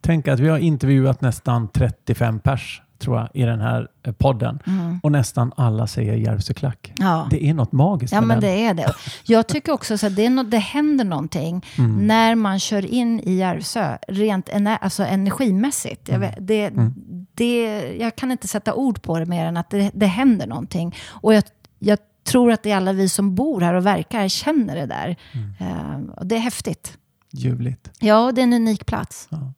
Tänk 0.01 0.27
att 0.27 0.39
vi 0.39 0.49
har 0.49 0.57
intervjuat 0.57 1.21
nästan 1.21 1.67
35 1.67 2.39
pers 2.39 2.81
tror 2.99 3.17
jag, 3.17 3.29
i 3.33 3.43
den 3.43 3.61
här 3.61 3.87
eh, 4.03 4.13
podden. 4.13 4.59
Mm. 4.67 4.99
Och 5.03 5.11
nästan 5.11 5.53
alla 5.57 5.87
säger 5.87 6.13
Järvsöklack. 6.13 6.93
Ja. 6.97 7.27
Det 7.31 7.45
är 7.45 7.53
något 7.53 7.71
magiskt 7.71 8.13
Ja, 8.13 8.21
med 8.21 8.27
men 8.27 8.39
den. 8.39 8.49
det 8.49 8.65
är 8.65 8.73
det. 8.73 8.93
Jag 9.23 9.47
tycker 9.47 9.71
också 9.71 9.93
att 9.93 10.15
det, 10.15 10.29
no 10.29 10.43
det 10.43 10.57
händer 10.57 11.05
någonting 11.05 11.65
mm. 11.77 12.07
när 12.07 12.35
man 12.35 12.59
kör 12.59 12.85
in 12.85 13.19
i 13.19 13.33
Järvsö, 13.33 13.97
rent 14.07 14.49
ener 14.49 14.77
alltså 14.81 15.03
energimässigt. 15.03 16.09
Mm. 16.09 16.21
Jag, 16.21 16.29
vet, 16.29 16.47
det, 16.47 16.65
mm. 16.65 16.93
det, 17.33 17.81
jag 17.99 18.15
kan 18.15 18.31
inte 18.31 18.47
sätta 18.47 18.73
ord 18.73 19.01
på 19.01 19.19
det 19.19 19.25
mer 19.25 19.45
än 19.45 19.57
att 19.57 19.69
det, 19.69 19.91
det 19.93 20.05
händer 20.07 20.47
någonting. 20.47 20.95
Och 21.09 21.33
jag, 21.33 21.43
jag 21.79 21.99
tror 22.23 22.51
att 22.51 22.63
det 22.63 22.71
är 22.71 22.77
alla 22.77 22.93
vi 22.93 23.09
som 23.09 23.35
bor 23.35 23.61
här 23.61 23.73
och 23.73 23.85
verkar 23.85 24.19
här 24.19 24.27
känner 24.27 24.75
det 24.75 24.85
där. 24.85 25.15
Uh, 25.61 26.09
och 26.17 26.25
det 26.25 26.35
är 26.35 26.39
häftigt. 26.39 26.97
Ljuvligt. 27.31 27.91
Ja, 27.99 28.31
det 28.31 28.41
är 28.41 28.43
en 28.43 28.53
unik 28.53 28.85
plats. 28.85 29.27
Ja. 29.31 29.53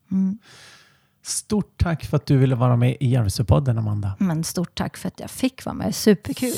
Stort 1.23 1.77
tack 1.77 2.05
för 2.05 2.17
att 2.17 2.25
du 2.25 2.37
ville 2.37 2.55
vara 2.55 2.75
med 2.75 2.97
i 2.99 3.07
Järvsöpodden, 3.07 3.77
Amanda. 3.77 4.15
Men 4.19 4.43
stort 4.43 4.75
tack 4.75 4.97
för 4.97 5.07
att 5.07 5.19
jag 5.19 5.29
fick 5.29 5.65
vara 5.65 5.75
med. 5.75 5.95
Superkul. 5.95 6.53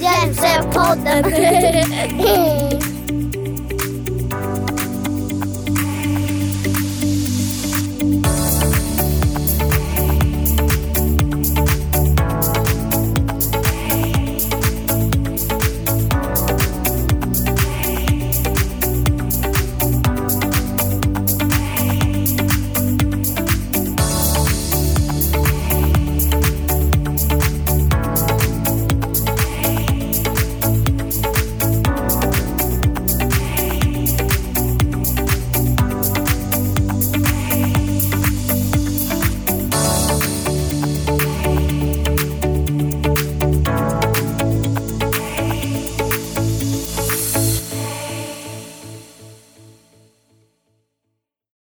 Järvsöpodden. 0.00 1.24